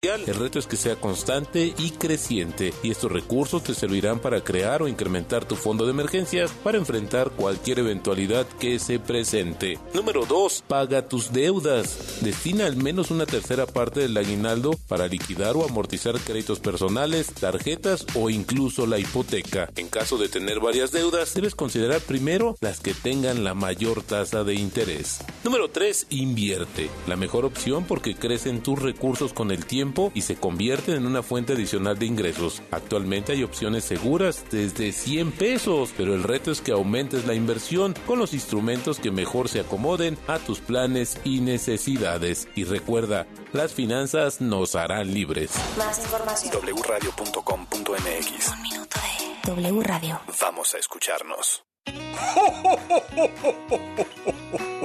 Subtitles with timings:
[0.00, 4.80] El reto es que sea constante y creciente y estos recursos te servirán para crear
[4.80, 9.76] o incrementar tu fondo de emergencias para enfrentar cualquier eventualidad que se presente.
[9.94, 10.62] Número 2.
[10.68, 12.20] Paga tus deudas.
[12.20, 18.06] Destina al menos una tercera parte del aguinaldo para liquidar o amortizar créditos personales, tarjetas
[18.14, 19.68] o incluso la hipoteca.
[19.74, 24.44] En caso de tener varias deudas, debes considerar primero las que tengan la mayor tasa
[24.44, 25.18] de interés.
[25.42, 26.06] Número 3.
[26.10, 26.88] Invierte.
[27.08, 31.22] La mejor opción porque crecen tus recursos con el tiempo y se convierten en una
[31.22, 32.62] fuente adicional de ingresos.
[32.70, 37.94] Actualmente hay opciones seguras desde 100 pesos, pero el reto es que aumentes la inversión
[38.06, 42.48] con los instrumentos que mejor se acomoden a tus planes y necesidades.
[42.54, 45.52] Y recuerda, las finanzas nos harán libres.
[45.76, 46.54] Más información.
[46.76, 48.52] wradio.com.mx.
[48.52, 50.20] Un minuto de W Radio.
[50.40, 51.64] Vamos a escucharnos.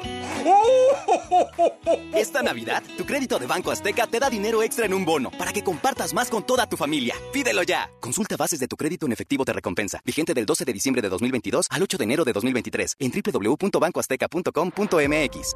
[2.14, 5.52] Esta Navidad, tu crédito de Banco Azteca te da dinero extra en un bono para
[5.52, 7.16] que compartas más con toda tu familia.
[7.32, 7.90] Pídelo ya.
[8.00, 10.02] Consulta bases de tu crédito en efectivo de recompensa.
[10.06, 15.56] Vigente del 12 de diciembre de 2022 al 8 de enero de 2023 en www.bancoazteca.com.mx.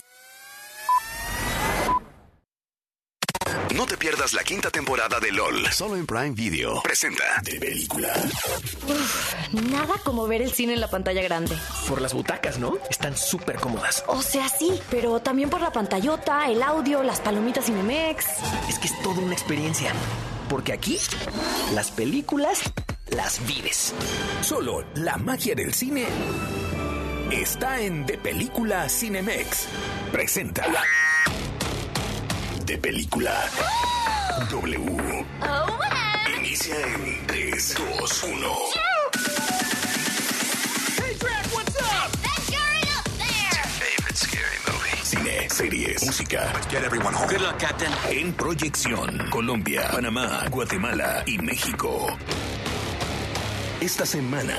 [3.75, 5.65] No te pierdas la quinta temporada de LOL.
[5.71, 6.81] Solo en Prime Video.
[6.81, 8.13] Presenta de película.
[9.51, 11.55] Nada como ver el cine en la pantalla grande.
[11.87, 12.77] Por las butacas, ¿no?
[12.89, 14.03] Están súper cómodas.
[14.07, 18.25] O sea, sí, pero también por la pantallota, el audio, las palomitas Cinemex.
[18.67, 19.93] Es que es toda una experiencia.
[20.49, 20.99] Porque aquí,
[21.73, 22.61] las películas
[23.07, 23.93] las vives.
[24.41, 26.07] Solo la magia del cine
[27.31, 29.67] está en De Película Cinemex.
[30.11, 30.65] Presenta.
[32.71, 33.33] De película.
[34.49, 35.25] W.
[36.37, 38.55] Inicia en 3, 2, 1.
[40.95, 41.49] Favorite
[44.15, 44.95] scary movie.
[45.03, 46.53] Cine, series, música.
[46.69, 47.27] get everyone home.
[47.27, 47.91] Good luck, Captain.
[48.09, 52.17] En proyección, Colombia, Panamá, Guatemala y México.
[53.81, 54.55] Esta semana,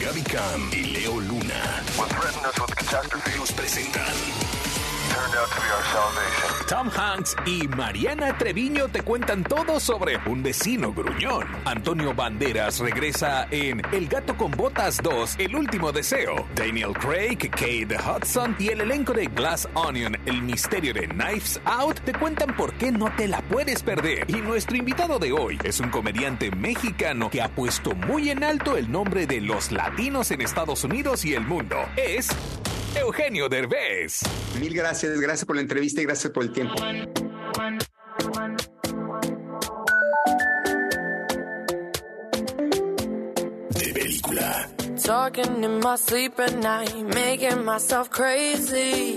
[0.00, 1.82] Gaby Cam y Leo Luna
[3.36, 4.57] nos presentan.
[6.68, 11.46] Tom Hanks y Mariana Treviño te cuentan todo sobre un vecino gruñón.
[11.64, 16.46] Antonio Banderas regresa en El gato con botas 2, El último deseo.
[16.54, 22.00] Daniel Craig, Kate Hudson y el elenco de Glass Onion, El misterio de Knives Out
[22.00, 24.28] te cuentan por qué no te la puedes perder.
[24.28, 28.76] Y nuestro invitado de hoy es un comediante mexicano que ha puesto muy en alto
[28.76, 31.76] el nombre de los latinos en Estados Unidos y el mundo.
[31.96, 32.28] Es
[32.96, 34.20] Eugenio Derbez.
[34.60, 36.74] Mil gracias, gracias por la entrevista y gracias por el tiempo.
[43.70, 44.68] De película.
[45.02, 49.16] Talking in my sleep at night, making myself crazy.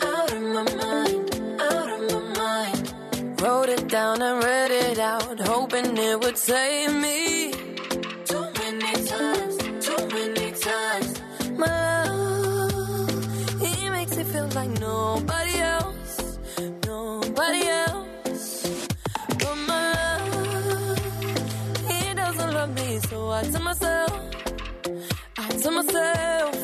[0.00, 3.40] Out of my mind, out of my mind.
[3.40, 7.52] Wrote it down and read it out, hoping it would save me.
[23.52, 24.12] Tell myself.
[25.38, 26.54] I tell myself.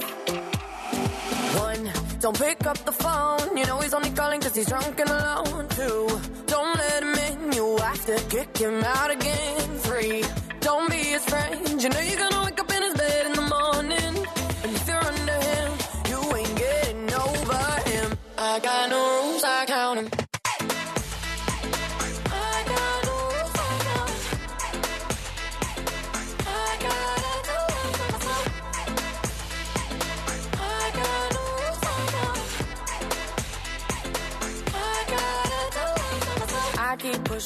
[1.59, 3.57] One, don't pick up the phone.
[3.57, 5.69] You know he's only calling cause he's drunk and alone.
[5.69, 6.09] Two,
[6.47, 7.53] don't let him in.
[7.53, 9.61] You have to kick him out again.
[9.79, 10.25] Three,
[10.61, 11.83] don't be his friend.
[11.83, 12.50] You know you're gonna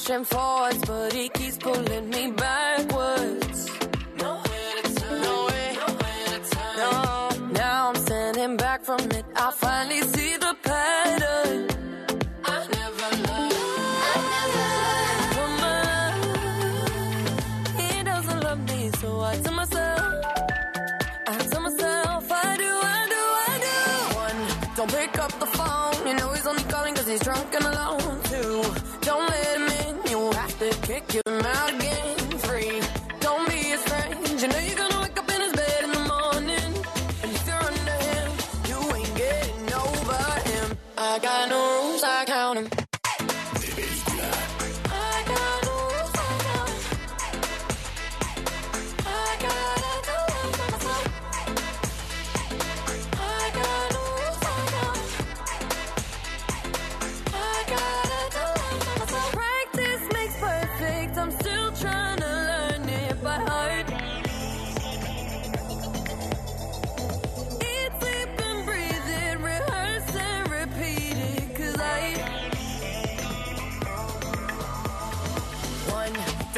[0.04, 3.70] pushing forwards, but he keeps pulling me backwards.
[4.18, 5.22] Nowhere to turn.
[5.22, 5.74] Nowhere
[6.28, 6.76] to turn.
[6.76, 9.23] No, now I'm standing back from it.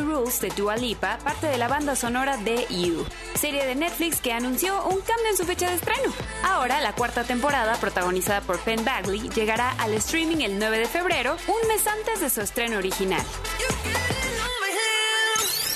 [0.00, 3.04] Rules de Dua Lipa, parte de la banda sonora de You,
[3.34, 6.12] serie de Netflix que anunció un cambio en su fecha de estreno.
[6.44, 11.36] Ahora, la cuarta temporada, protagonizada por Penn Bagley, llegará al streaming el 9 de febrero,
[11.46, 13.24] un mes antes de su estreno original.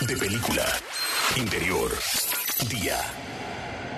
[0.00, 0.64] De película.
[1.36, 1.90] Interior.
[2.68, 3.00] Día.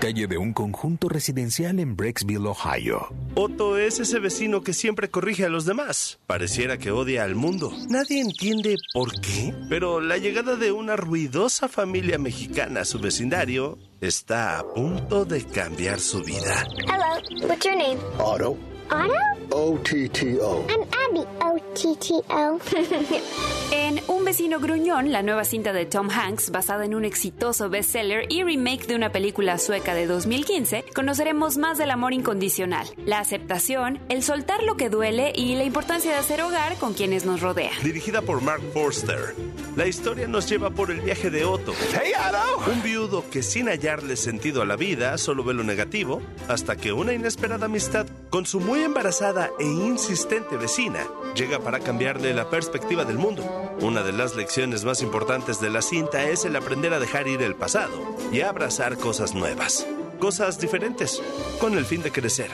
[0.00, 3.08] Calle de un conjunto residencial en Brecksville, Ohio.
[3.34, 6.18] Otto es ese vecino que siempre corrige a los demás.
[6.26, 7.72] Pareciera que odia al mundo.
[7.88, 13.78] Nadie entiende por qué, pero la llegada de una ruidosa familia mexicana a su vecindario
[14.02, 16.66] está a punto de cambiar su vida.
[16.86, 17.98] Hello, what's your name?
[18.18, 18.75] Otto.
[18.90, 19.36] Otto?
[19.50, 20.66] O-T-T-O.
[20.68, 21.24] I'm Abby.
[21.40, 22.58] O-T-T-O.
[23.72, 28.26] En Un vecino gruñón, la nueva cinta de Tom Hanks, basada en un exitoso bestseller
[28.28, 33.98] y remake de una película sueca de 2015, conoceremos más del amor incondicional, la aceptación,
[34.08, 37.72] el soltar lo que duele y la importancia de hacer hogar con quienes nos rodean.
[37.82, 39.34] Dirigida por Mark Forster,
[39.74, 41.74] la historia nos lleva por el viaje de Otto.
[41.92, 42.70] Hey, Otto!
[42.70, 46.92] Un viudo que sin hallarle sentido a la vida solo ve lo negativo, hasta que
[46.92, 53.04] una inesperada amistad con su muy embarazada e insistente vecina llega para cambiarle la perspectiva
[53.04, 53.42] del mundo.
[53.80, 57.42] Una de las lecciones más importantes de la cinta es el aprender a dejar ir
[57.42, 57.92] el pasado
[58.32, 59.86] y abrazar cosas nuevas,
[60.18, 61.22] cosas diferentes,
[61.60, 62.50] con el fin de crecer.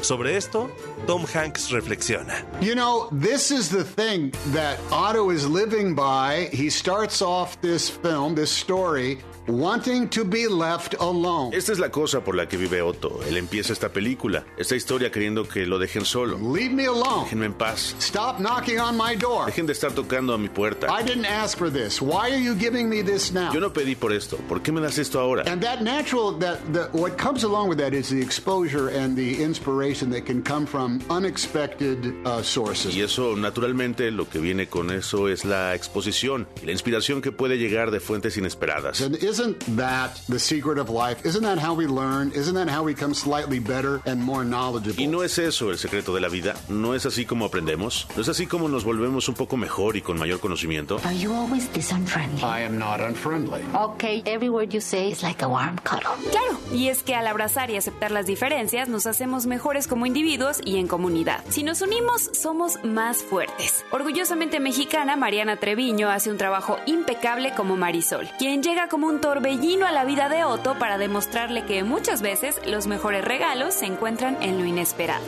[0.00, 0.70] Sobre esto,
[1.06, 2.44] Tom Hanks reflexiona.
[2.60, 6.48] You know, this is the thing that Otto is living by.
[6.52, 11.56] He starts off this film, this story, wanting to be left alone.
[11.56, 13.20] Esta es la cosa por la que vive Otto.
[13.28, 16.38] Él empieza esta película, esta historia queriendo que lo dejen solo.
[16.38, 17.24] Leave me alone.
[17.24, 17.94] Déjenme en paz.
[18.00, 19.46] Stop knocking on my door.
[19.46, 20.88] Dejen de estar tocando a mi puerta.
[20.88, 22.00] I didn't ask for this.
[22.00, 23.52] Why are you giving me this now?
[23.52, 24.36] Yo no pedí por esto.
[24.48, 25.44] ¿Por qué me das esto ahora?
[25.46, 29.42] And that natural, that the, what comes along with that is the exposure and the
[29.42, 32.94] inspiration that can come from unexpected uh, sources.
[32.94, 37.32] Y eso, naturalmente, lo que viene con eso es la exposición y la inspiración que
[37.32, 39.00] puede llegar de fuentes inesperadas.
[39.00, 41.24] And isn't that the secret of life?
[41.26, 42.32] Isn't that how we learn?
[42.34, 45.02] Isn't that how we become slightly better and more knowledgeable?
[45.02, 46.54] Y no es eso el secreto de la vida.
[46.68, 48.06] No es así como aprendemos.
[48.16, 50.98] No es así como nos volvemos un poco mejor y con mayor conocimiento.
[51.04, 52.42] Are you always this unfriendly?
[52.42, 53.60] I am not unfriendly.
[53.74, 56.16] Okay, every word you say is like a warm cuddle.
[56.30, 60.60] Claro, y es que al abrazar y aceptar las diferencias nos hacemos mejores como individuos
[60.64, 61.44] y en comunidad.
[61.50, 63.84] Si nos unimos, somos más fuertes.
[63.90, 69.86] Orgullosamente mexicana, Mariana Treviño hace un trabajo impecable como Marisol, quien llega como un torbellino
[69.86, 74.40] a la vida de Otto para demostrarle que muchas veces los mejores regalos se encuentran
[74.40, 75.24] en lo inesperado.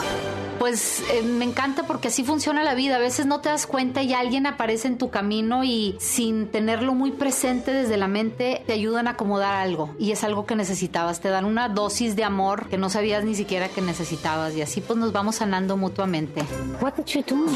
[0.61, 2.97] Pues eh, me encanta porque así funciona la vida.
[2.97, 6.95] A veces no te das cuenta y alguien aparece en tu camino y sin tenerlo
[6.95, 9.95] muy presente desde la mente te ayudan a acomodar algo.
[9.99, 11.21] Y es algo que necesitabas.
[11.21, 14.55] Te dan una dosis de amor que no sabías ni siquiera que necesitabas.
[14.55, 16.43] Y así pues nos vamos sanando mutuamente.
[16.81, 17.47] What did you do?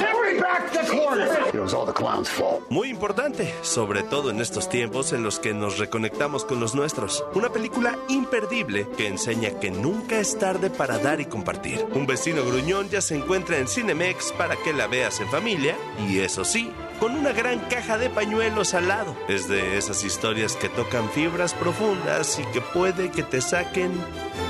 [1.52, 2.68] It was all the clown's fault.
[2.68, 7.22] Muy importante, sobre todo en estos tiempos en los que nos reconectamos con los nuestros.
[7.34, 11.84] Una película imperdible que enseña que nunca es tarde para dar y compartir.
[11.92, 15.76] Un vecino gruñón ya se encuentra en Cinemex para que la veas en familia
[16.08, 19.14] y eso sí, con una gran caja de pañuelos al lado.
[19.28, 23.92] Es de esas historias que tocan fibras profundas y que puede que te saquen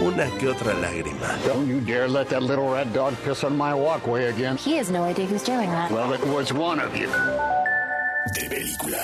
[0.01, 1.37] una que otra lágrima.
[1.47, 4.57] Don't you dare let that little red dog piss on my walkway again.
[4.57, 5.91] He has no idea who's doing that.
[5.91, 7.09] Well, it was one of you.
[8.35, 9.03] De película.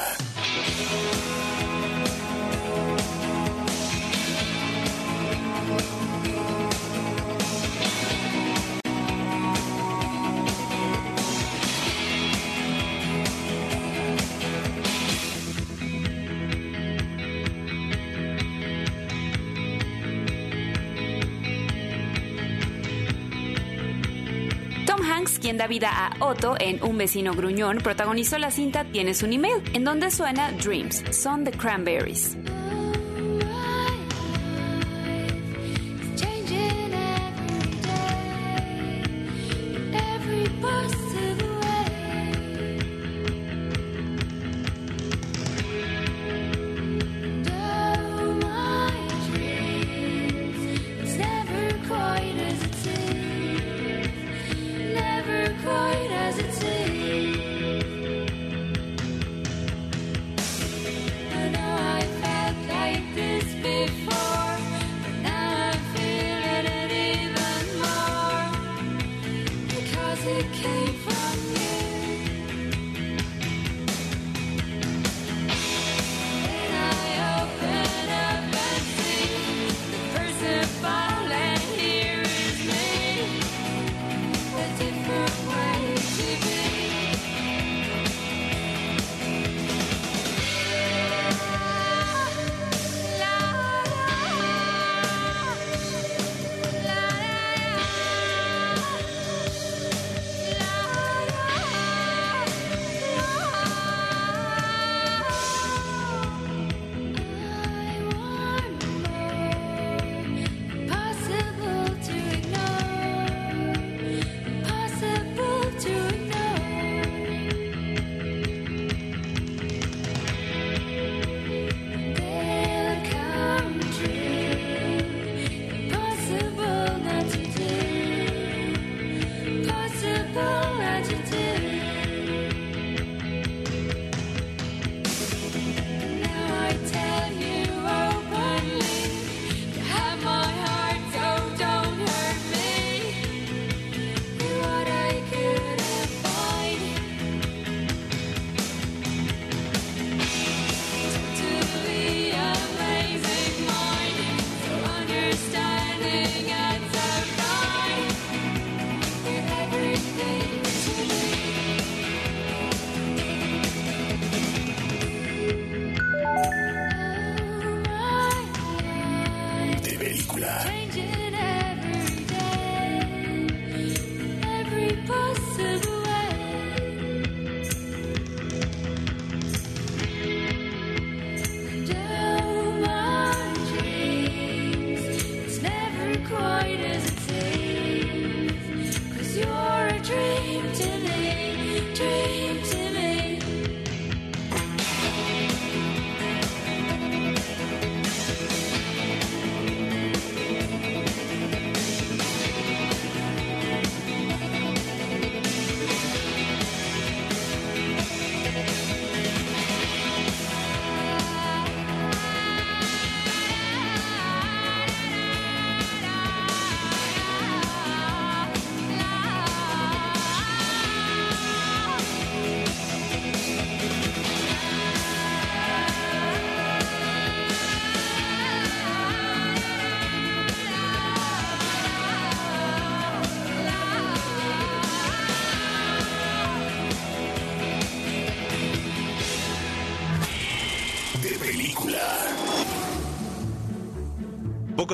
[25.58, 29.32] Hanks, quien da vida a Otto en Un vecino gruñón, protagonizó la cinta Tienes un
[29.32, 32.36] email, en donde suena Dreams, son The Cranberries.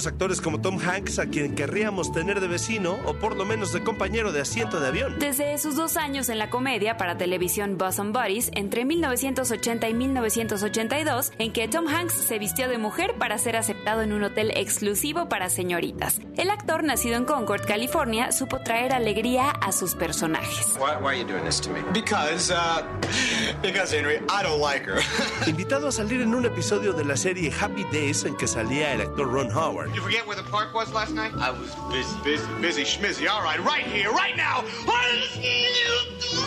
[0.07, 3.83] Actores como Tom Hanks a quien querríamos tener de vecino o por lo menos de
[3.83, 5.19] compañero de asiento de avión.
[5.19, 11.33] Desde sus dos años en la comedia para televisión Bosom Buddies, entre 1980 y 1982,
[11.39, 15.31] en que Tom Hanks se vistió de mujer para ser aceptado en un hotel exclusivo
[15.31, 16.21] para señoritas.
[16.37, 20.77] El actor, nacido en Concord, California, supo traer alegría a sus personajes.
[20.79, 21.81] Why, why are you doing this to me?
[21.95, 22.83] Because, uh,
[23.63, 25.01] because Henry, I don't like her.
[25.47, 29.01] Invitado a salir en un episodio de la serie Happy Days en que salía el
[29.01, 29.95] actor Ron Howard.
[29.95, 31.33] You forget where the park was last night?
[31.37, 32.15] I was busy.
[32.25, 33.27] Busy, busy, schmizzy.
[33.27, 34.63] All right, right here, right now.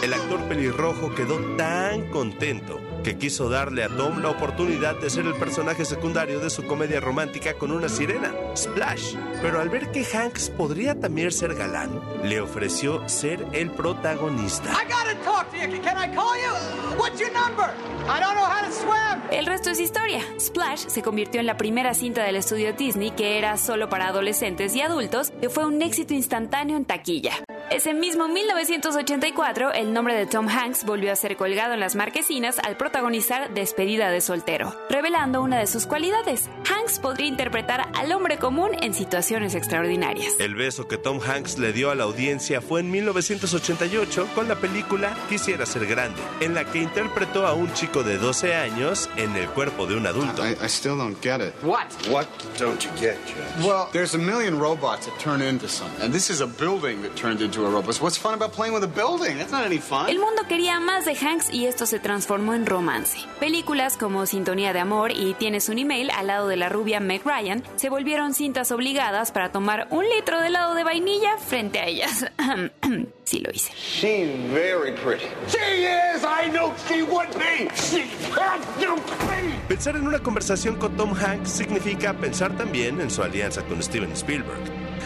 [0.04, 5.26] El actor pelirrojo quedó tan contento que quiso darle a Tom la oportunidad de ser
[5.26, 9.16] el personaje secundario de su comedia romántica con una sirena, Splash.
[9.42, 14.74] Pero al ver que Hanks podría también ser galán, le ofreció ser el protagonista.
[14.74, 15.82] I gotta talk to you.
[15.82, 17.00] Can I call you?
[17.00, 17.70] What's your number?
[18.10, 19.22] I don't know how to swim.
[19.32, 20.22] El resto es historia.
[20.38, 24.76] Splash se convirtió en la primera cinta del estudio Disney que era solo para adolescentes
[24.76, 27.32] y adultos, que fue un éxito instantáneo en taquilla.
[27.70, 32.60] Ese mismo 1984, el nombre de Tom Hanks volvió a ser colgado en las marquesinas
[32.60, 36.50] al protagonizar Despedida de soltero, revelando una de sus cualidades.
[36.70, 40.36] Hanks podría interpretar al hombre común en situaciones extraordinarias.
[40.40, 44.56] El beso que Tom Hanks le dio a la audiencia fue en 1988 con la
[44.56, 49.36] película Quisiera ser grande, en la que interpretó a un chico de 12 años en
[49.36, 50.48] el cuerpo de un adulto.
[50.48, 51.54] I, I still don't get it.
[51.64, 51.88] What?
[52.10, 53.66] What don't you get, Judge?
[53.66, 56.02] Well, there's a million robots that turn into something.
[56.02, 57.96] And this is a building that turned into a robot.
[57.96, 59.38] So what's fun about playing with a building?
[59.38, 60.10] That's not any fun.
[60.10, 63.18] El mundo quería más de Hanks y esto se transformó en romance.
[63.40, 67.24] Películas como Sintonía de Amor y Tienes un email al lado de la rubia Meg
[67.24, 71.86] Ryan se volvieron cintas obligadas para tomar un litro de helado de vainilla frente a
[71.86, 72.26] ellas.
[73.24, 73.72] sí lo hice.
[73.74, 75.26] She's very pretty.
[75.48, 76.24] She is!
[76.24, 77.70] I knew she would be!
[77.76, 78.96] She had to
[79.28, 79.54] be!
[79.68, 84.12] Pensar en una conversación con Tom Hanks significa pensar también en su alianza con Steven
[84.14, 84.60] Spielberg,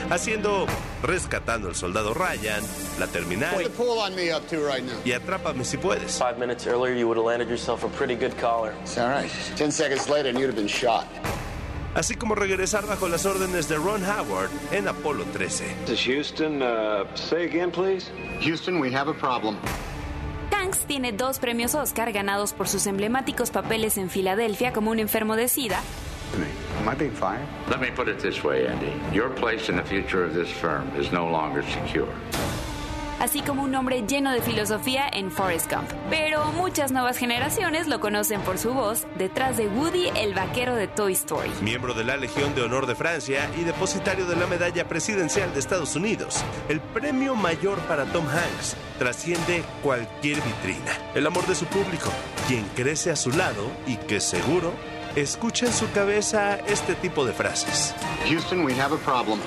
[0.10, 0.66] haciendo
[1.04, 2.64] Rescatando al Soldado Ryan,
[3.00, 3.72] La Terminal
[5.04, 6.18] y Atrápame si puedes.
[6.18, 8.74] Five minutes earlier, you would have landed yourself a pretty good collar.
[8.82, 9.32] It's all right.
[9.56, 11.06] Ten seconds later, and you'd have been shot.
[11.96, 15.66] Así como regresar bajo las órdenes de Ron Howard en Apolo 13.
[15.86, 16.62] This is Houston.
[16.62, 18.10] Uh, say again, please.
[18.42, 19.58] Houston, we have a problem.
[20.52, 25.36] Hanks tiene dos premios Oscar ganados por sus emblemáticos papeles en Filadelfia como un enfermo
[25.36, 25.82] de SIDA
[26.34, 27.48] Am I being fired?
[27.70, 28.94] Let me put it this way, Andy.
[29.14, 32.14] Your place in the future of this firm is no longer secure.
[33.22, 35.88] así como un hombre lleno de filosofía en Forrest Gump.
[36.10, 40.88] Pero muchas nuevas generaciones lo conocen por su voz detrás de Woody el vaquero de
[40.88, 41.52] Toy Story.
[41.62, 45.60] Miembro de la Legión de Honor de Francia y depositario de la Medalla Presidencial de
[45.60, 50.92] Estados Unidos, el premio mayor para Tom Hanks trasciende cualquier vitrina.
[51.14, 52.10] El amor de su público,
[52.48, 54.74] quien crece a su lado y que seguro
[55.16, 57.94] escucha en su cabeza este tipo de frases.
[58.28, 59.40] Houston, we have a problem.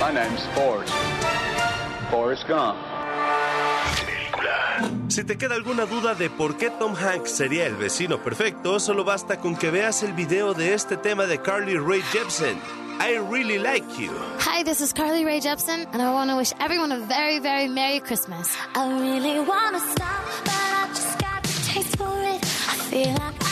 [0.00, 0.94] My name's Forrest.
[2.10, 2.76] Forrest Gump.
[5.08, 9.04] Si te queda alguna duda de por qué Tom Hanks sería el vecino perfecto, solo
[9.04, 12.58] basta con que veas el video de este tema de Carly Rae Jepsen.
[13.00, 14.10] I really like you.
[14.40, 17.66] Hi, this is Carly Rae Jepsen, and I want to wish everyone a very, very
[17.66, 18.54] Merry Christmas.
[18.74, 22.29] I really want to stop, but I just got the taste for it.
[22.90, 23.49] Feel like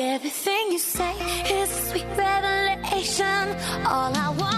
[0.00, 1.12] everything you say
[1.44, 3.56] is a sweet revelation.
[3.86, 4.49] All I wanna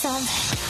[0.00, 0.69] some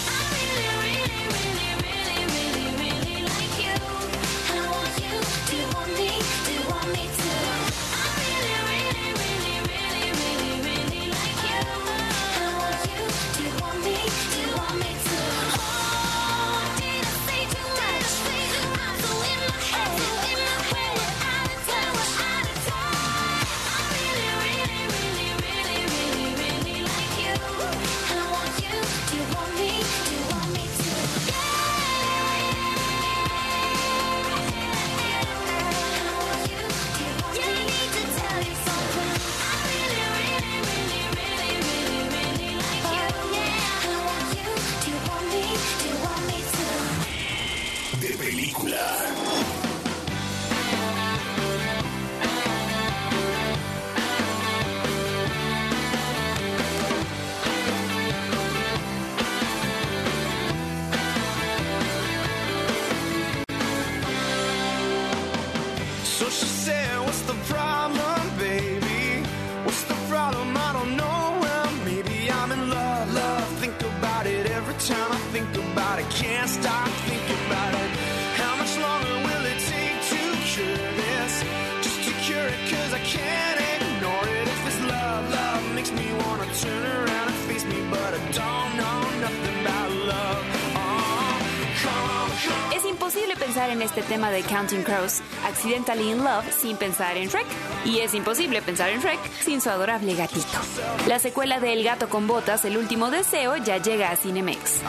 [94.41, 97.47] de Counting Crows, Accidentally in Love, sin pensar en Shrek.
[97.85, 100.59] Y es imposible pensar en Shrek sin su adorable gatito.
[101.07, 104.81] La secuela de El gato con botas, El último deseo, ya llega a Cinemex.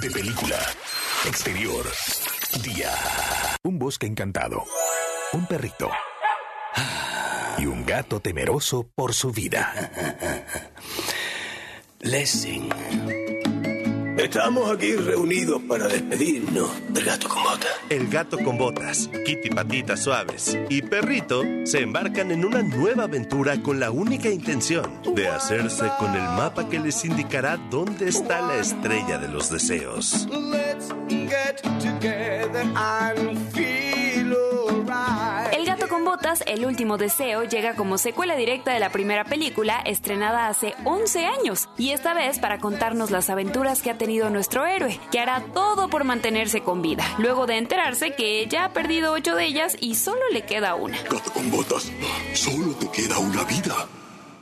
[0.00, 0.58] De película.
[1.26, 1.86] Exterior.
[2.62, 2.92] Día.
[3.64, 4.64] Un bosque encantado.
[5.32, 5.90] Un perrito.
[7.58, 9.90] Y un gato temeroso por su vida.
[12.00, 13.35] Lessing.
[14.26, 17.70] Estamos aquí reunidos para despedirnos del gato con botas.
[17.88, 23.62] El gato con botas, Kitty Patitas Suaves y Perrito se embarcan en una nueva aventura
[23.62, 28.56] con la única intención de hacerse con el mapa que les indicará dónde está la
[28.56, 30.26] estrella de los deseos.
[30.28, 33.75] Let's get together and feel
[36.26, 41.68] El último deseo, llega como secuela directa de la primera película, estrenada hace 11 años,
[41.78, 45.88] y esta vez para contarnos las aventuras que ha tenido nuestro héroe, que hará todo
[45.88, 49.94] por mantenerse con vida, luego de enterarse que ya ha perdido 8 de ellas y
[49.94, 51.00] solo le queda una.
[51.04, 51.92] Gato con botas,
[52.34, 53.86] solo te queda una vida.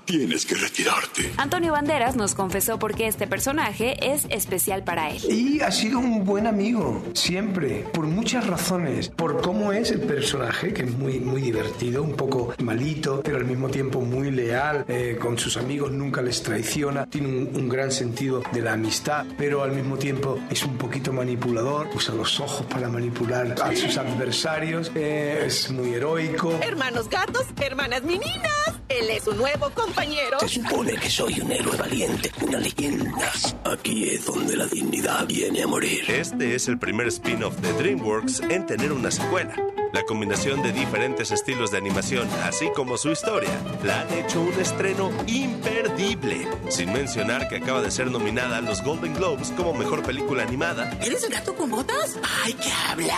[0.05, 1.33] Tienes que retirarte.
[1.39, 5.23] Antonio Banderas nos confesó por qué este personaje es especial para él.
[5.31, 9.09] Y ha sido un buen amigo, siempre, por muchas razones.
[9.09, 13.47] Por cómo es el personaje, que es muy, muy divertido, un poco malito, pero al
[13.47, 17.91] mismo tiempo muy leal, eh, con sus amigos nunca les traiciona, tiene un, un gran
[17.91, 22.67] sentido de la amistad, pero al mismo tiempo es un poquito manipulador, usa los ojos
[22.67, 26.53] para manipular a sus adversarios, eh, es muy heroico.
[26.63, 28.51] Hermanos gatos, hermanas meninas.
[28.89, 29.94] Él es un nuevo compañero.
[30.41, 33.33] Se supone que soy un héroe valiente, una leyenda.
[33.65, 36.05] Aquí es donde la dignidad viene a morir.
[36.09, 39.55] Este es el primer spin-off de DreamWorks en tener una secuela.
[39.93, 43.51] La combinación de diferentes estilos de animación, así como su historia,
[43.85, 46.49] la han hecho un estreno imperdible.
[46.69, 50.91] Sin mencionar que acaba de ser nominada a los Golden Globes como mejor película animada,
[51.01, 52.19] ¿Eres el gato con botas?
[52.45, 53.15] Hay que hablar.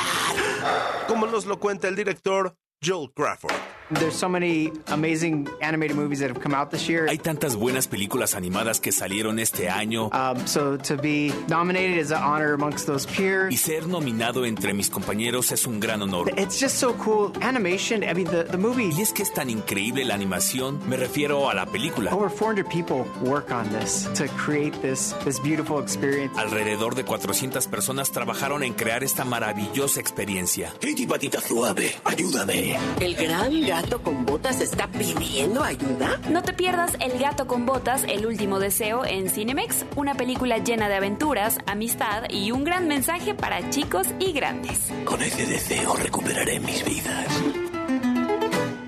[1.08, 3.75] como nos lo cuenta el director Joel Crawford.
[3.90, 7.06] There's so many amazing animated movies that have come out this year.
[7.08, 10.10] Hay tantas buenas películas animadas que salieron este año.
[10.12, 13.52] Um, so to be nominated is an honor amongst those peers.
[13.52, 16.32] Y ser nominado entre mis compañeros es un gran honor.
[16.36, 17.32] It's just so cool.
[17.42, 18.90] Animation, I mean, the, the movie.
[18.90, 22.12] Y es que es tan increíble la animación, me refiero a la película.
[22.12, 26.36] Over 400 people work on this to create this, this beautiful experience.
[26.36, 30.72] Alrededor de 400 personas trabajaron en crear esta maravillosa experiencia.
[31.06, 32.76] Patita Suave, ayúdame.
[33.00, 36.18] El gran gato con botas está pidiendo ayuda.
[36.30, 40.88] No te pierdas El gato con botas, El último deseo en Cinemex, una película llena
[40.88, 44.90] de aventuras, amistad y un gran mensaje para chicos y grandes.
[45.04, 47.26] Con ese deseo recuperaré mis vidas.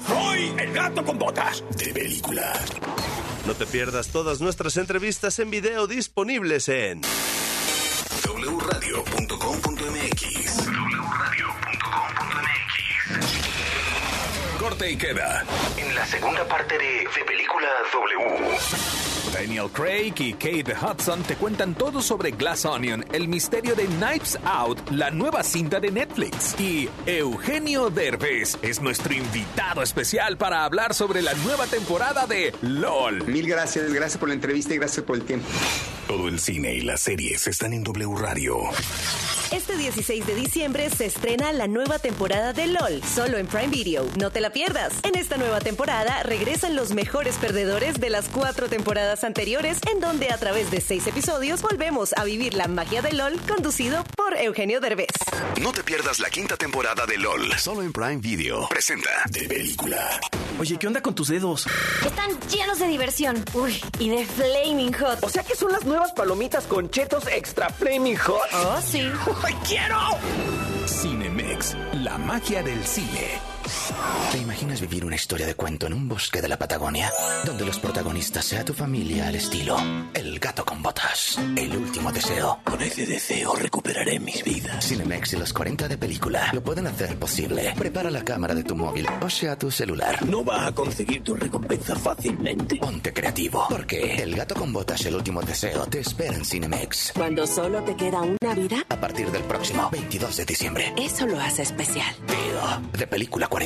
[0.07, 1.63] Soy el gato con botas.
[1.77, 2.51] De película.
[3.47, 7.03] No te pierdas todas nuestras entrevistas en video disponibles en
[15.79, 19.18] En la segunda parte de De Película W.
[19.33, 24.39] Daniel Craig y Kate Hudson te cuentan todo sobre Glass Onion, el misterio de Knives
[24.45, 26.59] Out, la nueva cinta de Netflix.
[26.59, 33.27] Y Eugenio Derbez es nuestro invitado especial para hablar sobre la nueva temporada de LOL.
[33.27, 35.47] Mil gracias, gracias por la entrevista y gracias por el tiempo.
[36.07, 38.57] Todo el cine y las series están en W Radio.
[39.51, 44.07] Este 16 de diciembre se estrena la nueva temporada de LOL, solo en Prime Video.
[44.19, 44.93] No te la pierdas.
[45.05, 50.33] En esta nueva temporada regresan los mejores perdedores de las cuatro temporadas anteriores, en donde
[50.33, 54.81] a través de seis episodios volvemos a vivir la magia de LOL, conducido por Eugenio
[54.81, 55.07] Derbez.
[55.61, 58.69] No te pierdas la quinta temporada de LOL, solo en Prime Video.
[58.69, 60.19] Presenta De Película.
[60.59, 61.67] Oye, ¿qué onda con tus dedos?
[62.05, 63.45] Están llenos de diversión.
[63.55, 65.23] Uy, y de Flaming Hot.
[65.23, 68.49] O sea que son las nuevas palomitas con chetos extra Flaming Hot.
[68.55, 69.03] Oh, sí.
[69.45, 69.99] ¡Ay, quiero!
[70.87, 73.39] Cinemex, la magia del cine.
[74.33, 77.11] ¿Te imaginas vivir una historia de cuento en un bosque de la Patagonia?
[77.45, 79.77] Donde los protagonistas sea tu familia al estilo
[80.15, 82.61] El gato con botas, El último deseo.
[82.65, 84.87] Con ese deseo recuperaré mis vidas.
[84.87, 87.75] Cinemex y los 40 de película lo pueden hacer posible.
[87.77, 90.25] Prepara la cámara de tu móvil o sea tu celular.
[90.25, 92.77] No vas a conseguir tu recompensa fácilmente.
[92.77, 97.13] Ponte creativo, porque El gato con botas, El último deseo te espera en Cinemex.
[97.15, 100.95] Cuando solo te queda una vida, A partir del próximo 22 de diciembre.
[100.97, 102.15] eso lo hace especial.
[102.27, 103.58] Tío, de película 40.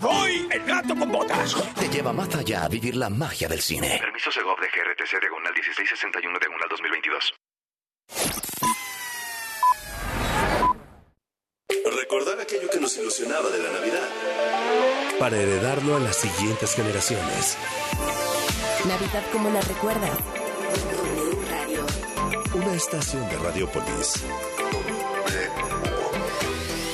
[0.00, 1.54] ¡Soy el gato con botas!
[1.78, 3.98] Te lleva más allá a vivir la magia del cine.
[4.00, 7.34] Permiso Segov de GRTC diagonal 1661 diagonal 2022.
[12.00, 14.08] Recordar aquello que nos ilusionaba de la Navidad.
[15.18, 17.58] Para heredarlo a las siguientes generaciones.
[18.86, 20.18] Navidad como la recuerdas.
[22.54, 24.24] Una estación de Radiopolis.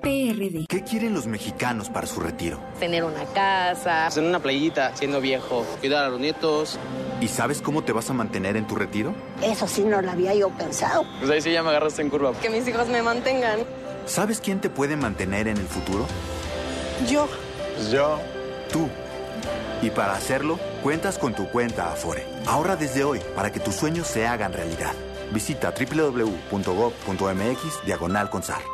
[0.00, 0.66] PRD.
[0.68, 2.58] ¿Qué quieren los mexicanos para su retiro?
[2.78, 4.08] Tener una casa.
[4.16, 6.78] En una playita, siendo viejo, cuidar a los nietos.
[7.20, 9.14] ¿Y sabes cómo te vas a mantener en tu retiro?
[9.42, 11.04] Eso sí no lo había yo pensado.
[11.18, 12.32] Pues ahí sí ya me agarraste en curva.
[12.40, 13.60] Que mis hijos me mantengan.
[14.06, 16.06] ¿Sabes quién te puede mantener en el futuro?
[17.08, 17.28] Yo.
[17.76, 18.18] Pues yo.
[18.72, 18.88] Tú.
[19.82, 22.26] Y para hacerlo, cuentas con tu cuenta Afore.
[22.46, 24.92] Ahorra desde hoy para que tus sueños se hagan realidad.
[25.32, 26.46] Visita www.gov.mx
[27.84, 28.73] diagonal consar.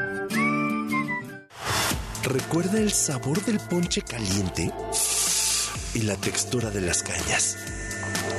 [2.23, 4.71] Recuerda el sabor del ponche caliente
[5.95, 7.57] y la textura de las cañas.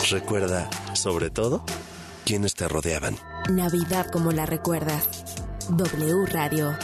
[0.09, 1.65] Recuerda, sobre todo,
[2.25, 3.17] quienes te rodeaban.
[3.51, 5.25] Navidad como la recuerdas.
[5.69, 6.79] W Radio.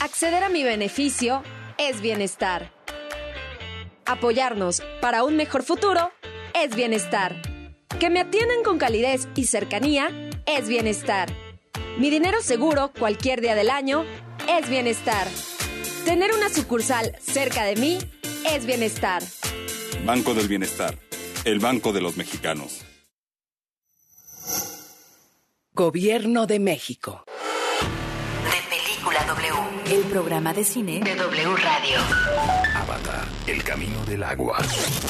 [0.00, 1.42] Acceder a mi beneficio
[1.78, 2.70] es bienestar.
[4.04, 6.12] Apoyarnos para un mejor futuro
[6.52, 7.40] es bienestar.
[7.98, 10.10] Que me atiendan con calidez y cercanía
[10.44, 11.32] es bienestar.
[11.98, 14.04] Mi dinero seguro cualquier día del año
[14.46, 15.26] es bienestar.
[16.04, 17.98] Tener una sucursal cerca de mí
[18.46, 19.22] es bienestar.
[20.04, 20.98] Banco del Bienestar,
[21.46, 22.84] el banco de los mexicanos.
[25.72, 27.24] Gobierno de México.
[28.44, 29.96] De Película W.
[29.96, 32.73] El programa de cine de W Radio.
[32.84, 34.58] Avatar, el camino del agua.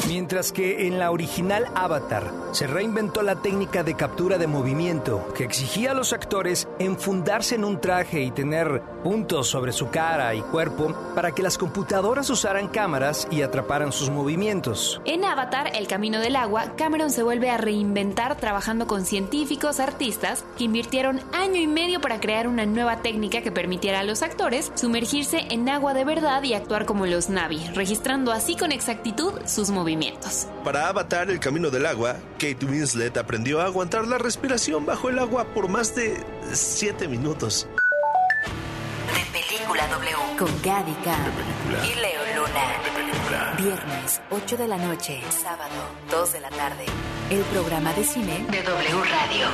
[0.07, 5.43] Mientras que en la original Avatar se reinventó la técnica de captura de movimiento que
[5.43, 10.41] exigía a los actores enfundarse en un traje y tener puntos sobre su cara y
[10.41, 15.01] cuerpo para que las computadoras usaran cámaras y atraparan sus movimientos.
[15.05, 20.45] En Avatar, El Camino del Agua, Cameron se vuelve a reinventar trabajando con científicos artistas
[20.57, 24.71] que invirtieron año y medio para crear una nueva técnica que permitiera a los actores
[24.77, 29.71] sumergirse en agua de verdad y actuar como los Navi, registrando así con exactitud sus
[29.71, 30.47] movimientos.
[30.65, 35.19] Para Avatar el camino del agua, Kate Winslet aprendió a aguantar la respiración bajo el
[35.19, 36.23] agua por más de
[36.53, 37.67] 7 minutos.
[39.15, 40.39] De Película W.
[40.39, 41.17] Con Gatica
[41.85, 43.57] y Leo Luna.
[43.57, 45.21] Viernes, 8 de la noche.
[45.31, 45.71] Sábado,
[46.11, 46.85] 2 de la tarde.
[47.31, 49.47] El programa de cine de W Radio.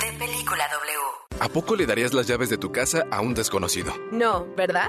[0.00, 0.98] De Película W.
[1.40, 3.92] ¿A poco le darías las llaves de tu casa a un desconocido?
[4.12, 4.88] No, ¿verdad?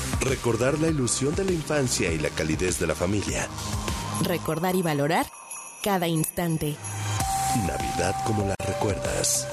[0.19, 3.47] Recordar la ilusión de la infancia y la calidez de la familia.
[4.23, 5.25] Recordar y valorar
[5.83, 6.75] cada instante.
[7.67, 9.47] Navidad como la recuerdas.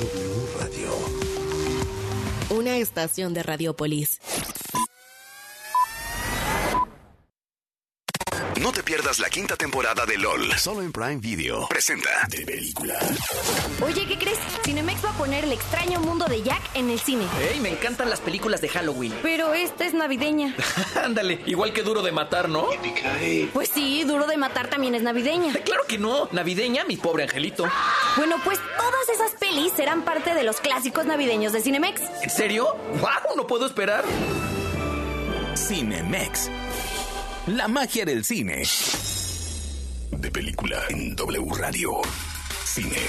[0.00, 0.90] W Radio.
[2.50, 4.17] Una estación de Radiopolis.
[8.68, 11.66] No te pierdas la quinta temporada de LOL, solo en Prime Video.
[11.68, 12.98] Presenta de película.
[13.82, 14.38] Oye, ¿qué crees?
[14.62, 17.24] Cinemex va a poner El extraño mundo de Jack en el cine.
[17.50, 17.60] ¡Ey!
[17.60, 19.14] Me encantan las películas de Halloween.
[19.22, 20.54] Pero esta es navideña.
[21.02, 22.66] Ándale, igual que Duro de Matar, ¿no?
[23.54, 25.54] Pues sí, Duro de Matar también es navideña.
[25.64, 26.28] Claro que no.
[26.32, 27.64] Navideña, mi pobre angelito.
[28.18, 32.02] Bueno, pues todas esas pelis serán parte de los clásicos navideños de Cinemex.
[32.22, 32.76] ¿En serio?
[33.00, 33.34] ¡Wow!
[33.34, 34.04] No puedo esperar.
[35.56, 36.50] Cinemex.
[37.48, 38.62] La magia del cine.
[40.10, 42.02] De película en W Radio.
[42.62, 43.00] Cine,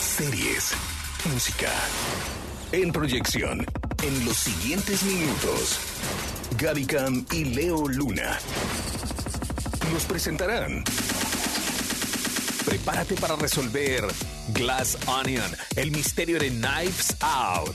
[0.00, 0.72] series,
[1.32, 1.72] música.
[2.70, 3.66] En proyección,
[4.04, 5.80] en los siguientes minutos,
[6.58, 8.38] Gaby Cam y Leo Luna
[9.92, 10.84] nos presentarán.
[12.64, 14.04] Prepárate para resolver
[14.54, 17.74] Glass Onion, el misterio de Knives Out.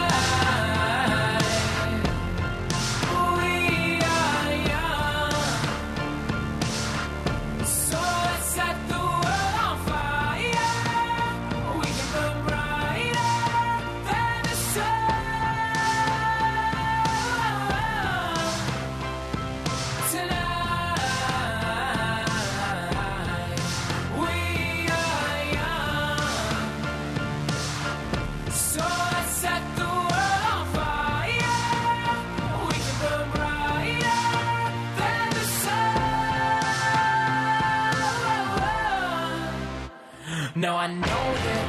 [40.61, 41.60] Now I know that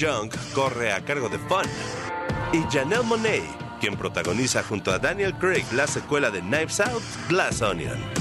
[0.00, 1.66] Young corre a cargo de Fun.
[2.54, 3.42] Y Janelle Monet,
[3.80, 8.19] quien protagoniza junto a Daniel Craig la secuela de Knives Out, Glass Onion.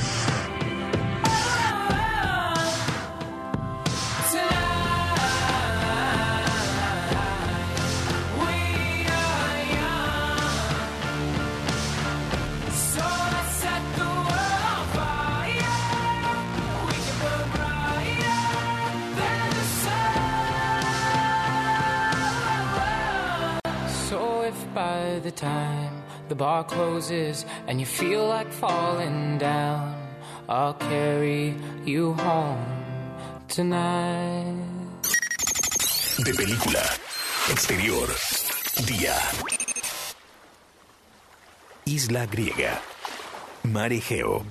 [27.00, 29.96] And you feel like falling down,
[30.50, 32.60] I'll carry you home
[33.48, 34.58] tonight.
[36.18, 36.84] De película.
[37.52, 38.10] Exterior.
[38.86, 39.16] Día.
[41.86, 42.82] Isla griega.
[43.64, 44.44] Mar Egeo.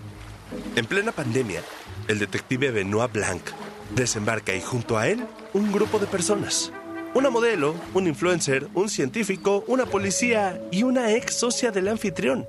[0.75, 1.63] En plena pandemia,
[2.09, 3.43] el detective Benoit Blanc
[3.95, 6.73] desembarca y junto a él un grupo de personas.
[7.15, 12.47] Una modelo, un influencer, un científico, una policía y una ex socia del anfitrión.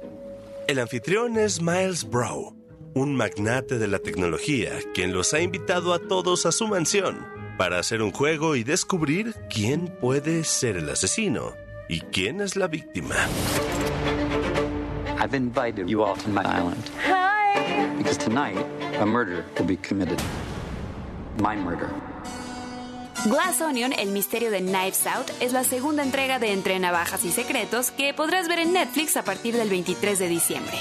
[0.67, 2.55] El anfitrión es Miles Brow,
[2.93, 7.25] un magnate de la tecnología, quien los ha invitado a todos a su mansión
[7.57, 11.53] para hacer un juego y descubrir quién puede ser el asesino
[11.87, 13.15] y quién es la víctima.
[15.19, 16.83] I've invited you all to my island.
[17.05, 17.97] Hi!
[17.97, 18.57] Because tonight,
[18.99, 20.21] a murder will be committed.
[21.39, 21.89] My murder.
[23.25, 27.31] Glass Onion, el misterio de Knives Out, es la segunda entrega de Entre Navajas y
[27.31, 30.77] Secretos que podrás ver en Netflix a partir del 23 de diciembre.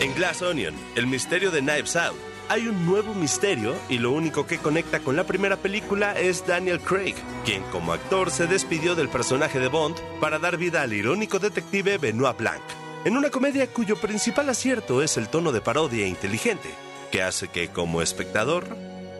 [0.00, 2.16] En Glass Onion, el misterio de Knives Out,
[2.50, 6.78] hay un nuevo misterio y lo único que conecta con la primera película es Daniel
[6.78, 7.14] Craig,
[7.46, 11.96] quien como actor se despidió del personaje de Bond para dar vida al irónico detective
[11.96, 12.62] Benoit Blanc,
[13.06, 16.68] en una comedia cuyo principal acierto es el tono de parodia inteligente,
[17.10, 18.66] que hace que como espectador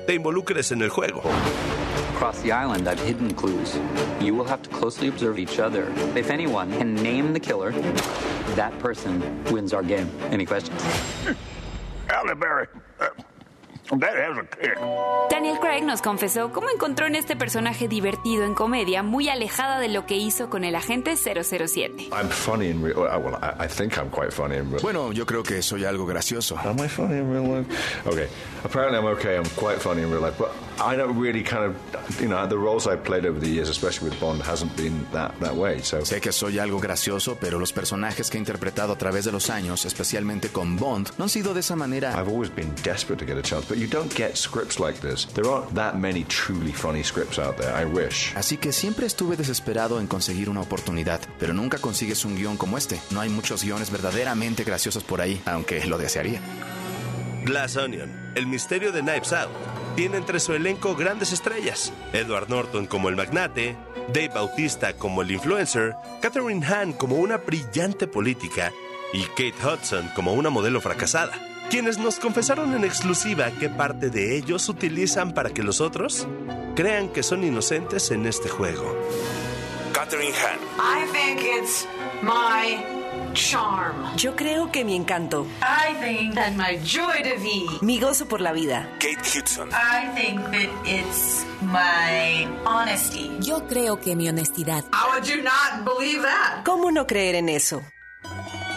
[0.06, 1.22] te involucres en el juego.
[2.16, 3.78] Across the island, I've hidden clues.
[4.22, 5.92] You will have to closely observe each other.
[6.16, 7.72] If anyone can name the killer,
[8.54, 10.10] that person wins our game.
[10.30, 10.82] Any questions?
[12.08, 12.68] Halle Berry.
[12.98, 13.08] Uh,
[15.30, 19.88] Daniel Craig nos confesó cómo encontró en este personaje divertido en comedia muy alejada de
[19.88, 22.08] lo que hizo con el agente 007.
[22.12, 22.96] I'm funny in real.
[22.96, 24.82] Well, I, I think I'm quite funny in real.
[24.82, 26.56] Bueno, yo creo que soy algo gracioso.
[26.58, 27.66] Am I funny in real life?
[28.06, 28.28] Okay.
[28.64, 29.36] Apparently, I'm okay.
[29.36, 32.58] I'm quite funny in real life, but I don't really kind of, you know, the
[32.58, 35.80] roles I've played over the years, especially with Bond, hasn't been that that way.
[35.82, 39.32] So Sé que soy algo gracioso, pero los personajes que he interpretado a través de
[39.32, 42.12] los años, especialmente con Bond, no han sido de esa manera.
[42.12, 45.26] I've always been desperate to get a chance, but you don't get scripts like this.
[45.34, 47.72] There aren't that many truly funny scripts out there.
[47.74, 48.34] I wish.
[48.34, 52.78] Así que siempre estuve desesperado en conseguir una oportunidad, pero nunca consigues un guion como
[52.78, 53.00] este.
[53.10, 56.40] No hay muchos guiones verdaderamente graciosos por ahí, aunque lo desearía.
[57.44, 59.50] Glass Onion, el misterio de Knives Out,
[59.94, 61.92] tiene entre su elenco grandes estrellas.
[62.12, 63.76] Edward Norton como el magnate,
[64.08, 68.72] Dave Bautista como el influencer, Catherine Hahn como una brillante política
[69.12, 71.32] y Kate Hudson como una modelo fracasada,
[71.70, 76.26] quienes nos confesaron en exclusiva qué parte de ellos utilizan para que los otros
[76.74, 78.94] crean que son inocentes en este juego.
[79.92, 80.58] Catherine Hahn.
[80.78, 81.86] I think it's
[82.22, 82.78] my
[83.32, 84.14] charm.
[84.16, 87.78] Yo creo que mi encanto, I think that my joy de vivre.
[87.80, 89.70] mi gozo por la vida, Kate Hudson.
[89.70, 93.30] I think that it's my honesty.
[93.40, 94.84] Yo creo que mi honestidad.
[94.92, 96.62] How would you not believe that?
[96.64, 97.82] ¿cómo no creer en eso?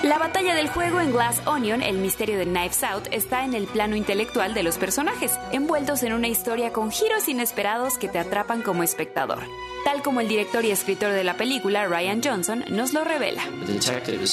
[0.09, 3.67] La batalla del juego en Glass Onion, el misterio de Knives Out, está en el
[3.67, 8.63] plano intelectual de los personajes, envueltos en una historia con giros inesperados que te atrapan
[8.63, 9.43] como espectador.
[9.85, 13.43] Tal como el director y escritor de la película, Ryan Johnson, nos lo revela.
[13.45, 14.23] El detective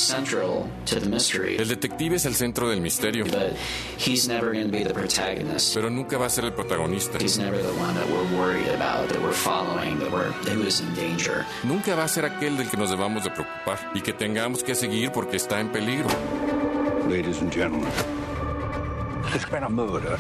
[2.17, 3.25] es el centro del misterio.
[5.75, 7.19] Pero nunca va a ser el protagonista.
[7.19, 10.81] He's never the one that we're worried about, that we're following, that we're who is
[10.81, 11.45] in danger.
[11.65, 14.75] Nunca va a ser aquel del que nos debamos de preocupar y que tengamos que
[14.75, 16.09] seguir porque está en peligro.
[17.09, 17.89] Ladies and gentlemen,
[19.31, 20.19] there's been a murder,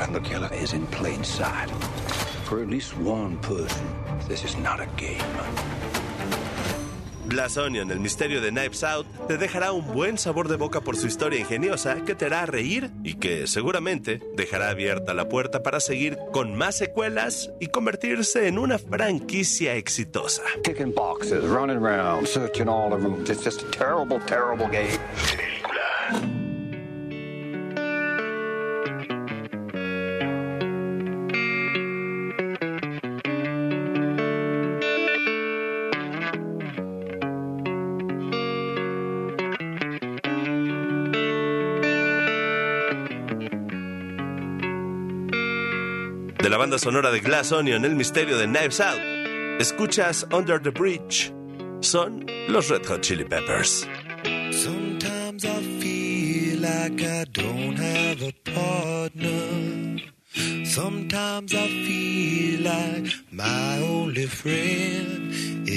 [0.00, 1.70] and the killer is in plain sight.
[2.44, 3.86] For at least one person,
[4.28, 5.22] this is not a game.
[7.28, 10.96] Glass Onion, el misterio de Knives Out, te dejará un buen sabor de boca por
[10.96, 15.80] su historia ingeniosa que te hará reír y que seguramente dejará abierta la puerta para
[15.80, 20.42] seguir con más secuelas y convertirse en una franquicia exitosa.
[20.62, 23.24] Kicking boxes, running around, searching all of them.
[23.26, 24.98] It's just a terrible, terrible game.
[46.42, 48.98] De la banda sonora de Glass Onion, el misterio de Knives Out,
[49.60, 51.32] Escuchas Under the Bridge.
[51.78, 53.86] Son los Red Hot Chili Peppers.
[54.50, 60.02] Sometimes I feel like I don't have a partner.
[60.64, 65.21] Sometimes I feel like my only friend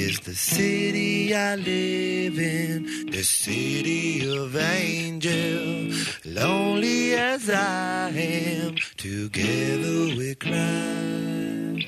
[0.05, 5.89] is the city I live in, the city of angel.
[6.25, 11.81] Lonely as I am, together we cry.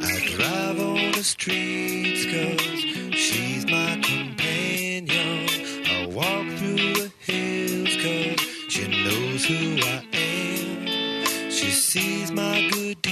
[0.00, 2.80] I drive on the streets cause
[3.24, 5.48] she's my companion.
[5.94, 8.40] I walk through the hills cause
[8.72, 10.15] she knows who I am.
[11.96, 13.05] Sees my good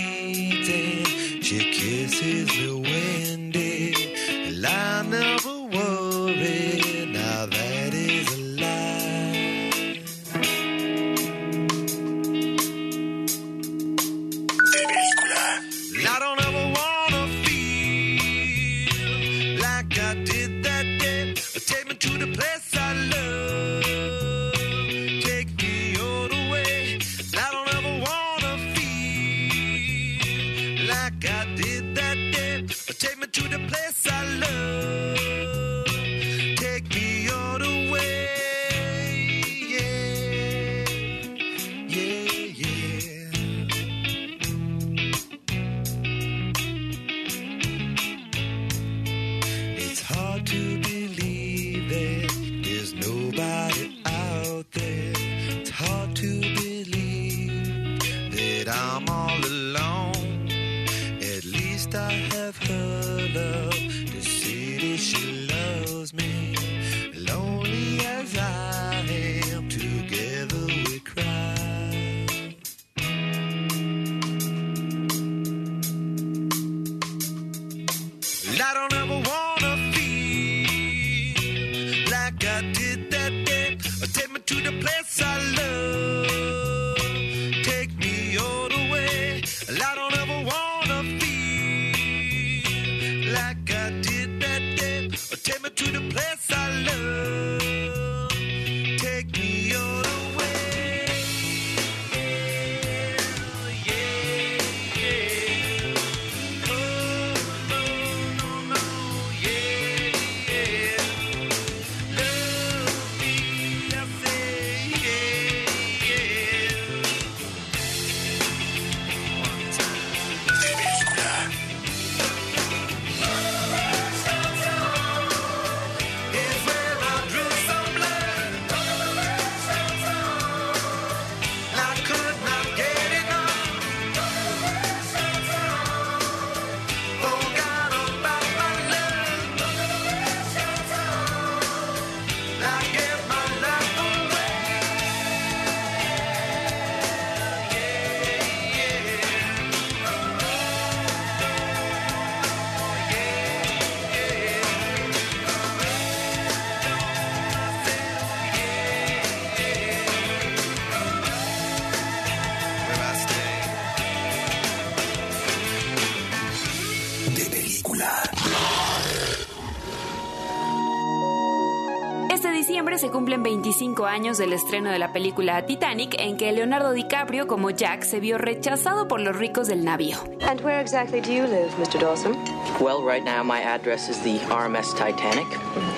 [172.45, 176.93] Este diciembre se cumplen 25 años del estreno de la película Titanic, en que Leonardo
[176.93, 180.19] DiCaprio como Jack se vio rechazado por los ricos del navío.
[180.43, 181.99] And where exactly do you live, Mr.
[181.99, 182.37] Dawson?
[182.83, 185.47] Well, right now my address is the RMS Titanic.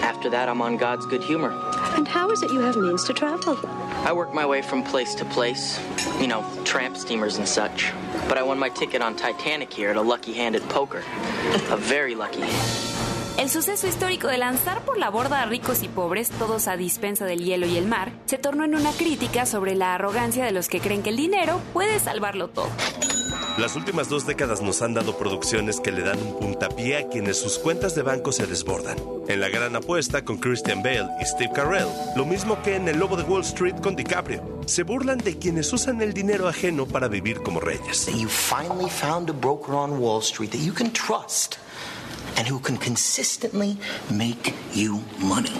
[0.05, 1.51] After that, I'm on God's good humor.
[1.97, 3.59] And how is it you have means to travel?
[4.05, 5.81] I work my way from place to place,
[6.21, 7.93] you know, tramp steamers and such.
[8.29, 11.03] But I won my ticket on Titanic here at a lucky hand at poker.
[11.73, 12.96] A very lucky hand.
[13.39, 17.27] El suceso histórico de lanzar por la borda a ricos y pobres, todos a dispensa
[17.27, 20.69] del hielo y el mar, se tornó en una crítica sobre la arrogancia de los
[20.69, 22.71] que creen que el dinero puede salvarlo todo.
[23.59, 27.39] Las últimas dos décadas nos han dado producciones que le dan un puntapié a quienes
[27.39, 28.97] sus cuentas de banco se desbordan.
[29.29, 32.99] En La Gran Apuesta con Christian Bale y Steve Carell, lo mismo que en El
[32.99, 34.43] Lobo de Wall Street con DiCaprio.
[34.67, 38.07] Se burlan de quienes usan el dinero ajeno para vivir como reyes.
[38.07, 41.59] You finally found a broker on Wall Street that you can trust
[42.37, 43.79] and who can consistently
[44.11, 45.53] make you money.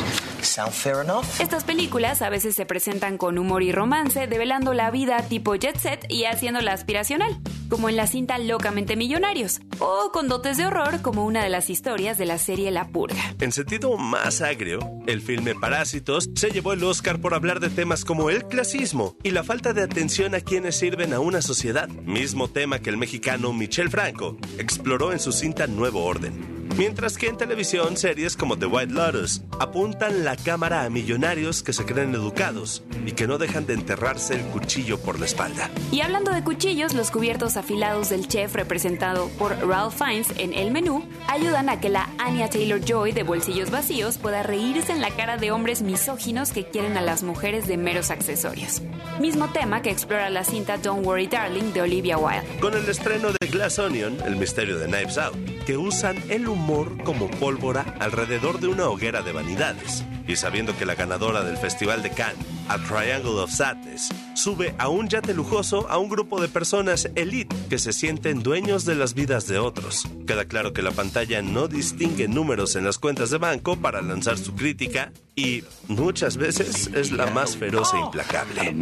[0.43, 1.41] Sound fair enough?
[1.41, 5.79] Estas películas a veces se presentan con humor y romance, develando la vida tipo jet
[5.79, 7.41] set y haciéndola aspiracional.
[7.69, 11.71] como en la cinta Locamente Millonarios, o con dotes de horror, como una de las
[11.71, 13.35] historias de la serie La Purga.
[13.41, 18.05] En sentido más agrio, el filme Parásitos se llevó el Oscar por hablar de temas
[18.05, 22.49] como el clasismo y la falta de atención a quienes sirven a una sociedad, mismo
[22.49, 26.46] tema que el mexicano Michel Franco exploró en su cinta Nuevo Orden.
[26.49, 26.66] Mm-hmm.
[26.77, 31.73] Mientras que en televisión, series como The White Lotus apuntan la cámara a millonarios que
[31.73, 35.71] se creen educados y que no dejan de enterrarse el cuchillo por la espalda.
[35.91, 40.71] Y hablando de cuchillos, los cubiertos afilados del chef representado por Ralph Fiennes en El
[40.71, 45.37] Menú ayudan a que la Anya Taylor-Joy de Bolsillos Vacíos pueda reírse en la cara
[45.37, 48.83] de hombres misóginos que quieren a las mujeres de meros accesorios.
[49.21, 52.47] Mismo tema que explora la cinta Don't Worry Darling de Olivia Wilde.
[52.61, 56.97] Con el estreno de Glass Onion, el misterio de Knives Out, que usan el humor
[57.05, 60.05] como pólvora alrededor de una hoguera de vanidades.
[60.27, 64.89] Y sabiendo que la ganadora del Festival de Cannes, A Triangle of Sadness, sube a
[64.89, 69.15] un yate lujoso a un grupo de personas elite que se sienten dueños de las
[69.15, 70.09] vidas de otros.
[70.27, 74.37] Queda claro que la pantalla no distingue números en las cuentas de banco para lanzar
[74.37, 78.75] su crítica y muchas veces es la más feroz e implacable.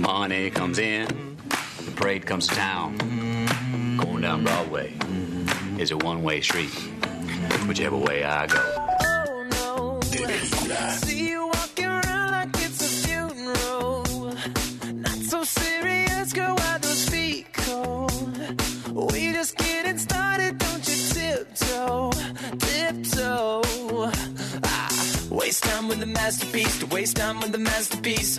[1.96, 2.48] Parade comes.
[2.48, 4.92] Going down Broadway
[5.78, 6.72] is a one-way street.
[7.66, 8.61] Whichever way I go.
[9.01, 10.01] Oh no.
[10.99, 14.05] See you walking around like it's a funeral.
[14.92, 16.55] Not so serious, girl.
[16.55, 19.12] Why those feet cold?
[19.12, 20.95] We just getting started, don't you.
[24.62, 24.88] Ah,
[25.30, 26.78] waste time with the masterpiece.
[26.80, 28.38] To waste time with the masterpiece.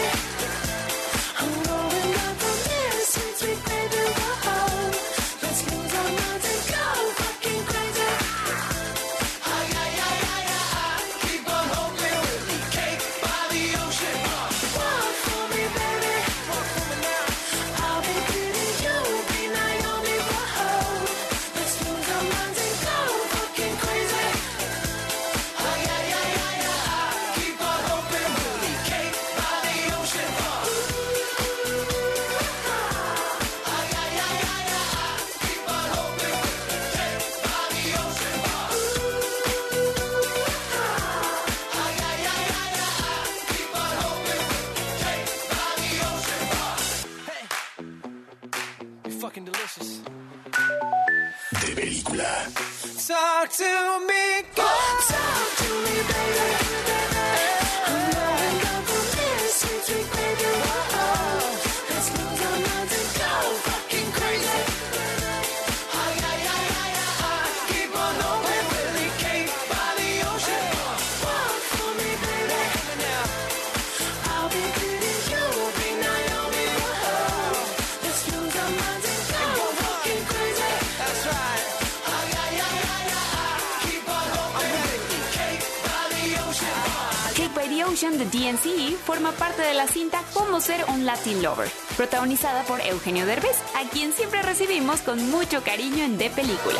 [88.11, 93.25] Ocean de forma parte de la cinta Cómo ser un Latin Lover, protagonizada por Eugenio
[93.25, 96.79] Derbez, a quien siempre recibimos con mucho cariño en De Película.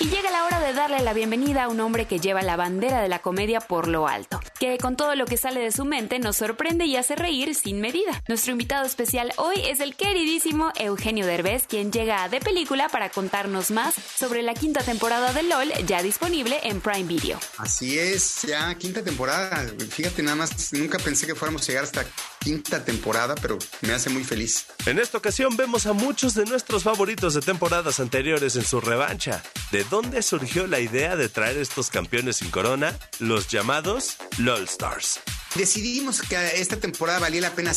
[0.00, 3.00] Y llega la hora de darle la bienvenida a un hombre que lleva la bandera
[3.00, 4.40] de la comedia por lo alto.
[4.58, 7.80] Que con todo lo que sale de su mente nos sorprende y hace reír sin
[7.80, 8.22] medida.
[8.28, 13.10] Nuestro invitado especial hoy es el queridísimo Eugenio Derbez, quien llega a De Película para
[13.10, 17.38] contarnos más sobre la quinta temporada de LOL, ya disponible en Prime Video.
[17.58, 19.66] Así es, ya quinta temporada.
[19.90, 22.04] Fíjate nada más, nunca pensé que fuéramos a llegar hasta
[22.40, 24.66] quinta temporada, pero me hace muy feliz.
[24.86, 29.42] En esta ocasión vemos a muchos de nuestros favoritos de temporadas anteriores en su revancha.
[29.72, 32.96] ¿De dónde surgió la idea de traer estos campeones sin corona?
[33.18, 34.16] Los llamados
[34.46, 35.18] LOL Stars.
[35.56, 37.72] Decidimos que esta temporada valía la pena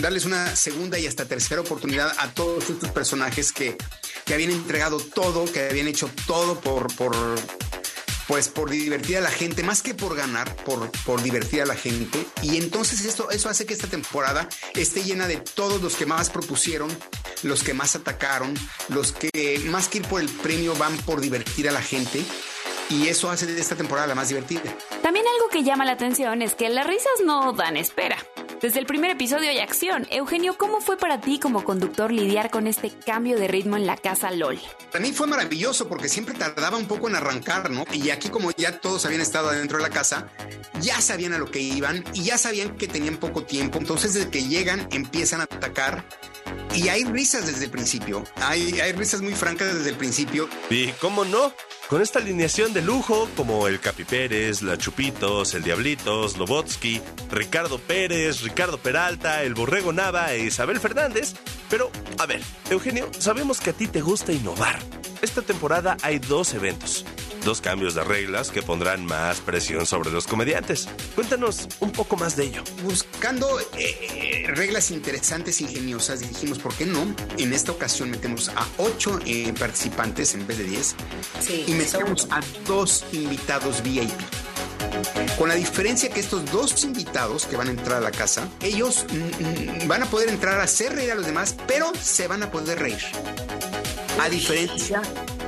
[0.00, 3.76] darles una segunda y hasta tercera oportunidad a todos estos personajes que,
[4.24, 7.14] que habían entregado todo, que habían hecho todo por, por,
[8.26, 11.76] pues por divertir a la gente, más que por ganar, por, por divertir a la
[11.76, 12.26] gente.
[12.40, 16.30] Y entonces esto, eso hace que esta temporada esté llena de todos los que más
[16.30, 16.88] propusieron,
[17.42, 18.54] los que más atacaron,
[18.88, 22.24] los que más que ir por el premio van por divertir a la gente.
[22.90, 24.62] Y eso hace de esta temporada la más divertida.
[25.14, 28.16] También algo que llama la atención es que las risas no dan espera.
[28.60, 30.08] Desde el primer episodio hay acción.
[30.10, 33.96] Eugenio, ¿cómo fue para ti como conductor lidiar con este cambio de ritmo en la
[33.96, 34.58] casa LOL?
[34.90, 37.84] Para mí fue maravilloso porque siempre tardaba un poco en arrancar, ¿no?
[37.92, 40.26] Y aquí como ya todos habían estado adentro de la casa,
[40.80, 43.78] ya sabían a lo que iban y ya sabían que tenían poco tiempo.
[43.78, 46.04] Entonces desde que llegan empiezan a atacar
[46.74, 48.24] y hay risas desde el principio.
[48.36, 50.48] Hay, hay risas muy francas desde el principio.
[50.70, 51.52] ¿Y cómo no?
[51.88, 57.78] Con esta alineación de lujo, como el Capi Pérez, la Chupitos, el Diablitos, Lobotsky, Ricardo
[57.78, 61.34] Pérez, Ricardo Peralta, el Borrego Nava e Isabel Fernández.
[61.68, 64.78] Pero, a ver, Eugenio, sabemos que a ti te gusta innovar.
[65.22, 67.04] Esta temporada hay dos eventos.
[67.44, 70.88] Dos cambios de reglas que pondrán más presión sobre los comediantes.
[71.14, 72.64] Cuéntanos un poco más de ello.
[72.82, 77.04] Buscando eh, reglas interesantes, ingeniosas, dijimos, ¿por qué no?
[77.36, 80.94] En esta ocasión metemos a ocho eh, participantes en vez de diez.
[81.38, 84.10] Sí, y metemos a dos invitados VIP.
[85.36, 89.04] Con la diferencia que estos dos invitados que van a entrar a la casa, ellos
[89.10, 92.42] mm, mm, van a poder entrar a hacer reír a los demás, pero se van
[92.42, 93.02] a poder reír.
[94.18, 95.02] A diferencia,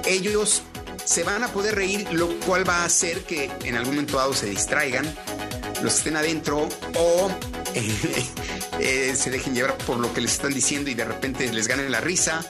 [0.05, 0.62] ellos
[1.07, 4.35] se van a poder reír, lo cual va a hacer que en algún momento dado
[4.35, 5.07] se distraigan,
[5.83, 7.31] los estén adentro o
[8.81, 11.91] eh, se dejen llevar por lo que les están diciendo y de repente les ganen
[11.91, 12.45] la risa,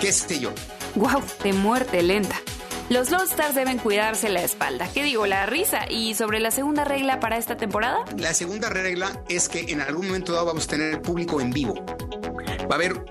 [0.00, 0.52] qué sé yo.
[0.96, 1.22] ¡Wow!
[1.42, 2.36] De muerte lenta.
[2.90, 4.86] Los Lost Stars deben cuidarse la espalda.
[4.92, 5.24] ¿Qué digo?
[5.24, 5.86] La risa.
[5.88, 8.04] ¿Y sobre la segunda regla para esta temporada?
[8.18, 11.74] La segunda regla es que en algún momento dado vamos a tener público en vivo.
[12.70, 13.02] Va a haber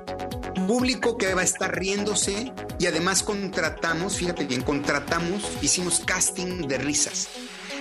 [0.72, 6.78] público que va a estar riéndose y además contratamos, fíjate bien, contratamos, hicimos casting de
[6.78, 7.28] risas.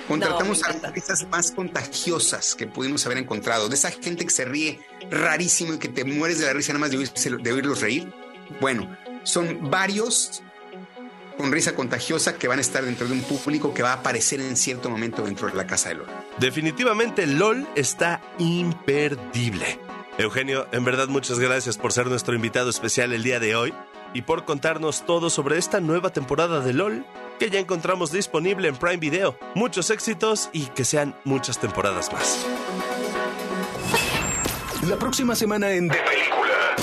[0.09, 4.45] Contratamos a las risas más contagiosas que pudimos haber encontrado, de esa gente que se
[4.45, 7.80] ríe rarísimo y que te mueres de la risa nada más de, oírse- de oírlos
[7.80, 8.12] reír.
[8.61, 10.43] Bueno, son varios
[11.38, 14.41] con risa contagiosa que van a estar dentro de un público que va a aparecer
[14.41, 16.12] en cierto momento dentro de la casa de Lolo.
[16.41, 19.78] Definitivamente LOL está imperdible.
[20.19, 23.73] Eugenio, en verdad muchas gracias por ser nuestro invitado especial el día de hoy
[24.13, 27.07] y por contarnos todo sobre esta nueva temporada de LOL
[27.39, 29.39] que ya encontramos disponible en Prime Video.
[29.55, 32.47] Muchos éxitos y que sean muchas temporadas más.
[34.87, 36.77] La próxima semana en De Película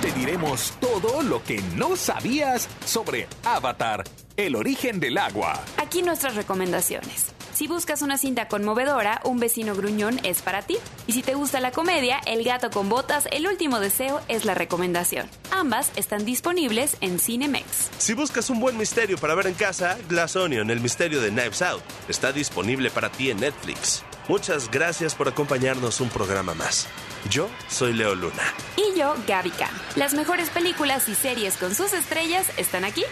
[0.00, 4.04] te diremos todo lo que no sabías sobre Avatar,
[4.36, 5.62] el origen del agua.
[5.76, 7.32] Aquí nuestras recomendaciones.
[7.54, 10.78] Si buscas una cinta conmovedora, Un vecino gruñón es para ti.
[11.06, 14.54] Y si te gusta la comedia, El gato con botas, El último deseo es la
[14.54, 15.28] recomendación.
[15.50, 17.90] Ambas están disponibles en Cinemex.
[17.98, 21.62] Si buscas un buen misterio para ver en casa, Glass Onion, el misterio de Knives
[21.62, 24.02] Out, está disponible para ti en Netflix.
[24.28, 26.88] Muchas gracias por acompañarnos un programa más.
[27.28, 28.42] Yo soy Leo Luna.
[28.76, 29.70] Y yo, Gaby Cam.
[29.96, 33.04] Las mejores películas y series con sus estrellas están aquí.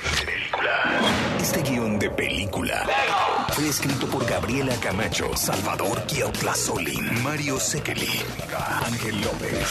[1.40, 2.86] Este guion de película
[3.52, 6.02] fue escrito por Gabriela Camacho, Salvador
[6.54, 8.22] Solín, Mario Sekeli,
[8.84, 9.68] Ángel López.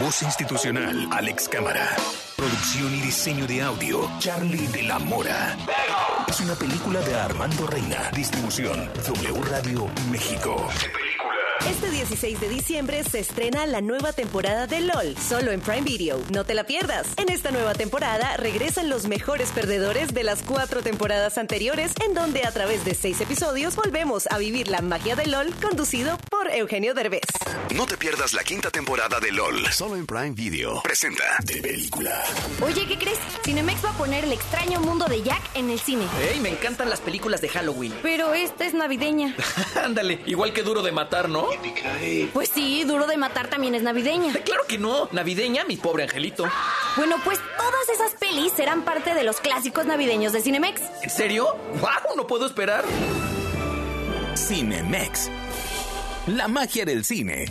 [0.00, 1.88] Voz institucional, Alex Cámara.
[2.36, 5.56] Producción y diseño de audio, Charlie de la Mora.
[6.26, 8.10] Es una película de Armando Reina.
[8.14, 10.68] Distribución, W Radio México.
[11.68, 16.20] Este 16 de diciembre se estrena la nueva temporada de LOL, solo en Prime Video.
[16.32, 17.06] No te la pierdas.
[17.16, 22.44] En esta nueva temporada regresan los mejores perdedores de las cuatro temporadas anteriores, en donde
[22.44, 26.94] a través de seis episodios volvemos a vivir la magia de LOL, conducido por Eugenio
[26.94, 27.22] Derbez.
[27.76, 30.82] No te pierdas la quinta temporada de LOL, solo en Prime Video.
[30.82, 32.22] Presenta De Película.
[32.60, 33.18] Oye, ¿qué crees?
[33.44, 36.06] Cinemex va a poner el extraño mundo de Jack en el cine.
[36.32, 36.40] ¡Ey!
[36.40, 37.94] Me encantan las películas de Halloween.
[38.02, 39.36] Pero esta es navideña.
[39.82, 41.51] Ándale, igual que Duro de Matar, ¿no?
[42.32, 44.32] Pues sí, Duro de Matar también es navideña.
[44.32, 45.08] Claro que no.
[45.12, 46.44] Navideña, mi pobre angelito.
[46.96, 50.82] Bueno, pues todas esas pelis serán parte de los clásicos navideños de Cinemex.
[51.02, 51.56] ¿En serio?
[51.80, 52.16] ¡Wow!
[52.16, 52.84] No puedo esperar.
[54.36, 55.30] Cinemex.
[56.26, 57.46] La magia del cine.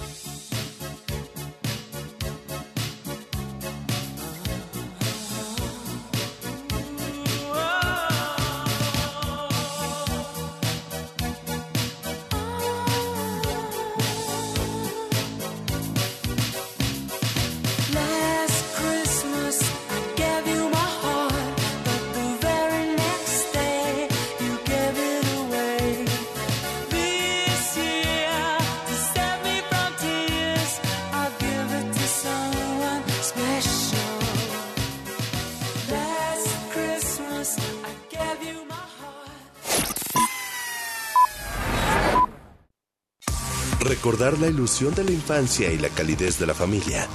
[44.01, 47.07] Recordar la ilusión de la infancia y la calidez de la familia.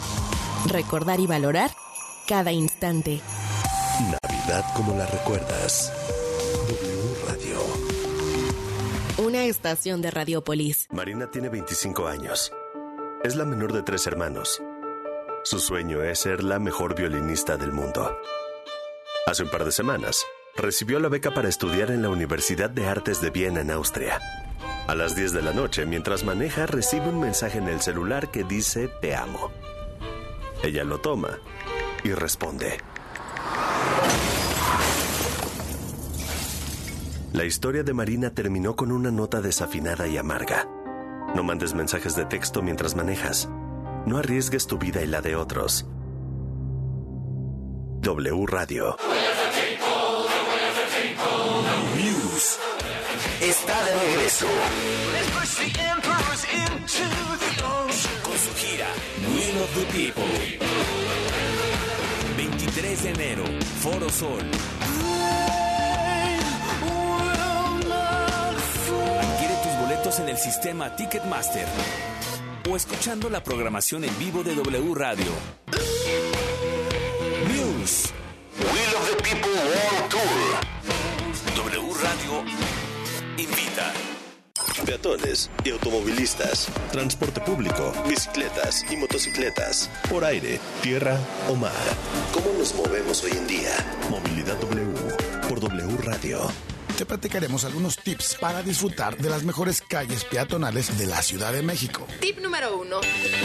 [0.69, 1.73] Recordar y valorar
[2.29, 3.21] cada instante.
[4.23, 5.93] Navidad como la recuerdas.
[6.69, 7.59] W Radio.
[9.19, 10.87] Una estación de Radiopolis.
[10.93, 12.53] Marina tiene 25 años.
[13.25, 14.63] Es la menor de tres hermanos.
[15.43, 18.17] Su sueño es ser la mejor violinista del mundo.
[19.27, 20.25] Hace un par de semanas,
[20.57, 24.21] recibió la beca para estudiar en la Universidad de Artes de Viena, en Austria.
[24.87, 28.45] A las 10 de la noche, mientras maneja, recibe un mensaje en el celular que
[28.45, 29.51] dice Te amo.
[30.63, 31.39] Ella lo toma
[32.05, 32.79] y responde.
[37.33, 40.69] La historia de Marina terminó con una nota desafinada y amarga.
[41.35, 43.49] No mandes mensajes de texto mientras manejas.
[44.07, 45.85] No arriesgues tu vida y la de otros.
[48.03, 48.97] W Radio.
[53.41, 54.47] Está de regreso.
[58.23, 58.87] Con su gira
[59.35, 60.59] Will of the People.
[62.37, 63.45] 23 de enero,
[63.81, 64.43] Foro Sol.
[69.21, 71.67] Adquiere tus boletos en el sistema Ticketmaster
[72.69, 75.96] o escuchando la programación en vivo de W Radio.
[84.87, 91.19] Peatones y automovilistas, transporte público, bicicletas y motocicletas, por aire, tierra
[91.49, 91.73] o mar.
[92.33, 93.75] ¿Cómo nos movemos hoy en día?
[94.09, 94.87] Movilidad W
[95.49, 96.76] por W Radio.
[96.97, 101.63] Te platicaremos algunos tips para disfrutar de las mejores calles peatonales de la Ciudad de
[101.63, 102.07] México.
[102.21, 103.01] Tip número uno.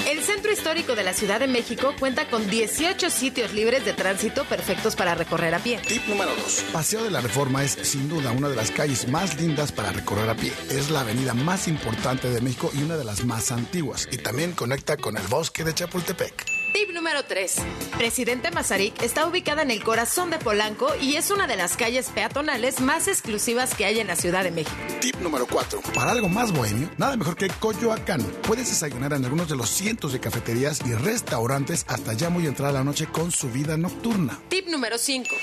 [0.10, 4.46] El centro histórico de la Ciudad de México cuenta con 18 sitios libres de tránsito
[4.46, 5.80] perfectos para recorrer a pie.
[5.86, 6.66] Tip número 2.
[6.72, 10.30] Paseo de la Reforma es sin duda una de las calles más lindas para recorrer
[10.30, 10.54] a pie.
[10.70, 14.08] Es la avenida más importante de México y una de las más antiguas.
[14.12, 16.61] Y también conecta con el bosque de Chapultepec.
[16.74, 17.56] Tip número 3.
[17.98, 22.10] Presidente Mazarik está ubicada en el corazón de Polanco y es una de las calles
[22.10, 24.76] peatonales más exclusivas que hay en la Ciudad de México.
[25.02, 25.82] Tip número 4.
[25.94, 28.22] Para algo más bohemio, nada mejor que Coyoacán.
[28.44, 32.72] Puedes desayunar en algunos de los cientos de cafeterías y restaurantes hasta ya muy entrada
[32.72, 34.40] la noche con su vida nocturna.
[34.50, 35.36] Tip número 5.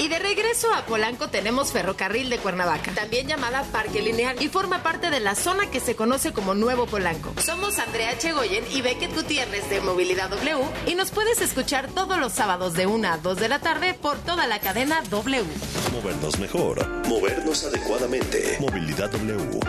[0.00, 4.82] Y de regreso a Polanco tenemos Ferrocarril de Cuernavaca, también llamada Parque Lineal, y forma
[4.82, 7.32] parte de la zona que se conoce como Nuevo Polanco.
[7.40, 12.32] Somos Andrea Chegoyen y Beckett Gutiérrez de Movilidad W y nos puedes escuchar todos los
[12.32, 15.44] sábados de 1 a 2 de la tarde por toda la cadena W.
[15.92, 18.56] Movernos mejor, movernos adecuadamente.
[18.60, 19.60] Movilidad W.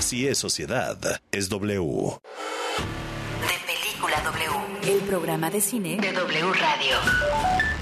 [0.00, 0.98] Si es sociedad,
[1.32, 2.18] es W.
[3.66, 4.92] Película W.
[4.92, 6.96] El programa de cine de W Radio.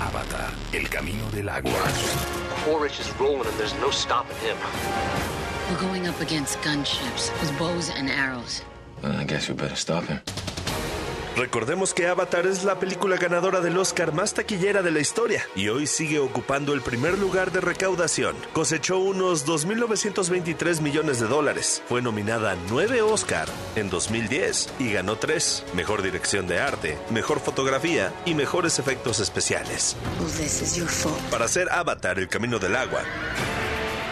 [0.00, 1.72] Avatar, el camino del agua.
[2.68, 4.56] Is rolling and there's no stopping him.
[5.70, 8.62] We're going up against gunships with bows and arrows.
[9.02, 10.20] I guess we better stop him.
[11.38, 15.68] Recordemos que Avatar es la película ganadora del Oscar más taquillera de la historia y
[15.68, 18.34] hoy sigue ocupando el primer lugar de recaudación.
[18.52, 21.80] Cosechó unos 2.923 millones de dólares.
[21.88, 25.66] Fue nominada a 9 Oscar en 2010 y ganó 3.
[25.74, 29.96] Mejor dirección de arte, mejor fotografía y mejores efectos especiales.
[30.88, 31.20] Fault.
[31.30, 33.02] Para hacer Avatar, el camino del agua,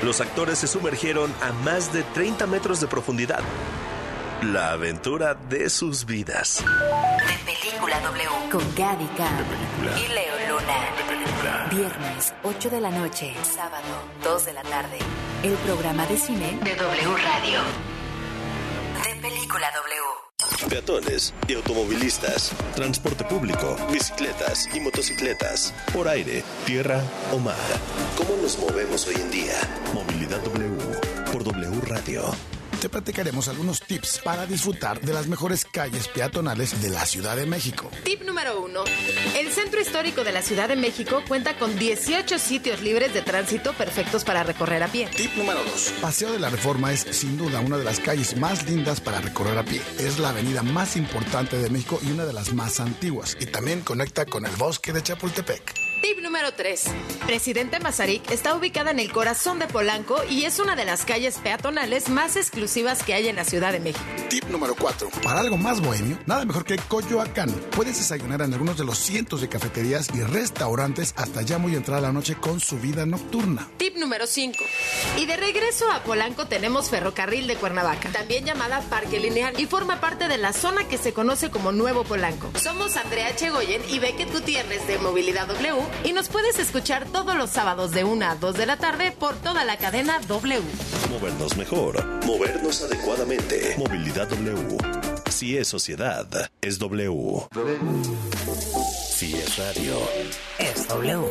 [0.05, 3.43] los actores se sumergieron a más de 30 metros de profundidad.
[4.43, 6.63] La aventura de sus vidas.
[6.63, 8.29] De Película W.
[8.51, 9.45] Con Gaby Cam
[9.97, 11.69] y Leo Luna.
[11.71, 13.35] Viernes, 8 de la noche.
[13.43, 13.87] Sábado,
[14.23, 14.99] 2 de la tarde.
[15.43, 17.61] El programa de cine de W Radio.
[19.03, 20.69] De Película W.
[20.69, 27.01] Peatones y automovilistas, transporte público, bicicletas y motocicletas, por aire, tierra
[27.33, 27.57] o mar.
[28.17, 29.55] ¿Cómo nos movemos hoy en día?
[29.95, 30.77] Movilidad W
[31.33, 32.35] por W Radio.
[32.87, 37.45] Te platicaremos algunos tips para disfrutar de las mejores calles peatonales de la Ciudad de
[37.45, 37.91] México.
[38.05, 38.85] Tip número uno.
[39.37, 43.73] El centro histórico de la Ciudad de México cuenta con 18 sitios libres de tránsito
[43.73, 45.09] perfectos para recorrer a pie.
[45.17, 45.95] Tip número 2.
[46.01, 49.59] Paseo de la Reforma es sin duda una de las calles más lindas para recorrer
[49.59, 49.83] a pie.
[49.99, 53.37] Es la avenida más importante de México y una de las más antiguas.
[53.41, 55.86] Y también conecta con el bosque de Chapultepec.
[56.07, 56.85] Tip número 3.
[57.27, 61.39] Presidente Mazarik está ubicada en el corazón de Polanco y es una de las calles
[61.39, 64.05] peatonales más exclusivas que hay en la Ciudad de México.
[64.31, 65.09] Tip número 4.
[65.25, 67.51] Para algo más bohemio, nada mejor que Coyoacán.
[67.75, 72.03] Puedes desayunar en algunos de los cientos de cafeterías y restaurantes hasta ya muy entrada
[72.03, 73.69] la noche con su vida nocturna.
[73.77, 74.63] Tip número 5.
[75.17, 80.01] Y de regreso a Polanco tenemos Ferrocarril de Cuernavaca, también llamada Parque Lineal, y forma
[80.01, 82.53] parte de la zona que se conoce como Nuevo Polanco.
[82.61, 87.51] Somos Andrea Chegoyen y Beckett Gutiérrez de Movilidad W y nos puedes escuchar todos los
[87.51, 90.61] sábados de 1 a 2 de la tarde por toda la cadena W.
[91.11, 93.75] Movernos mejor, movernos adecuadamente.
[93.79, 94.79] Movilidad W.
[95.31, 96.27] Si es sociedad,
[96.61, 97.47] es W.
[99.11, 99.99] Si es radio,
[100.59, 101.27] Es W.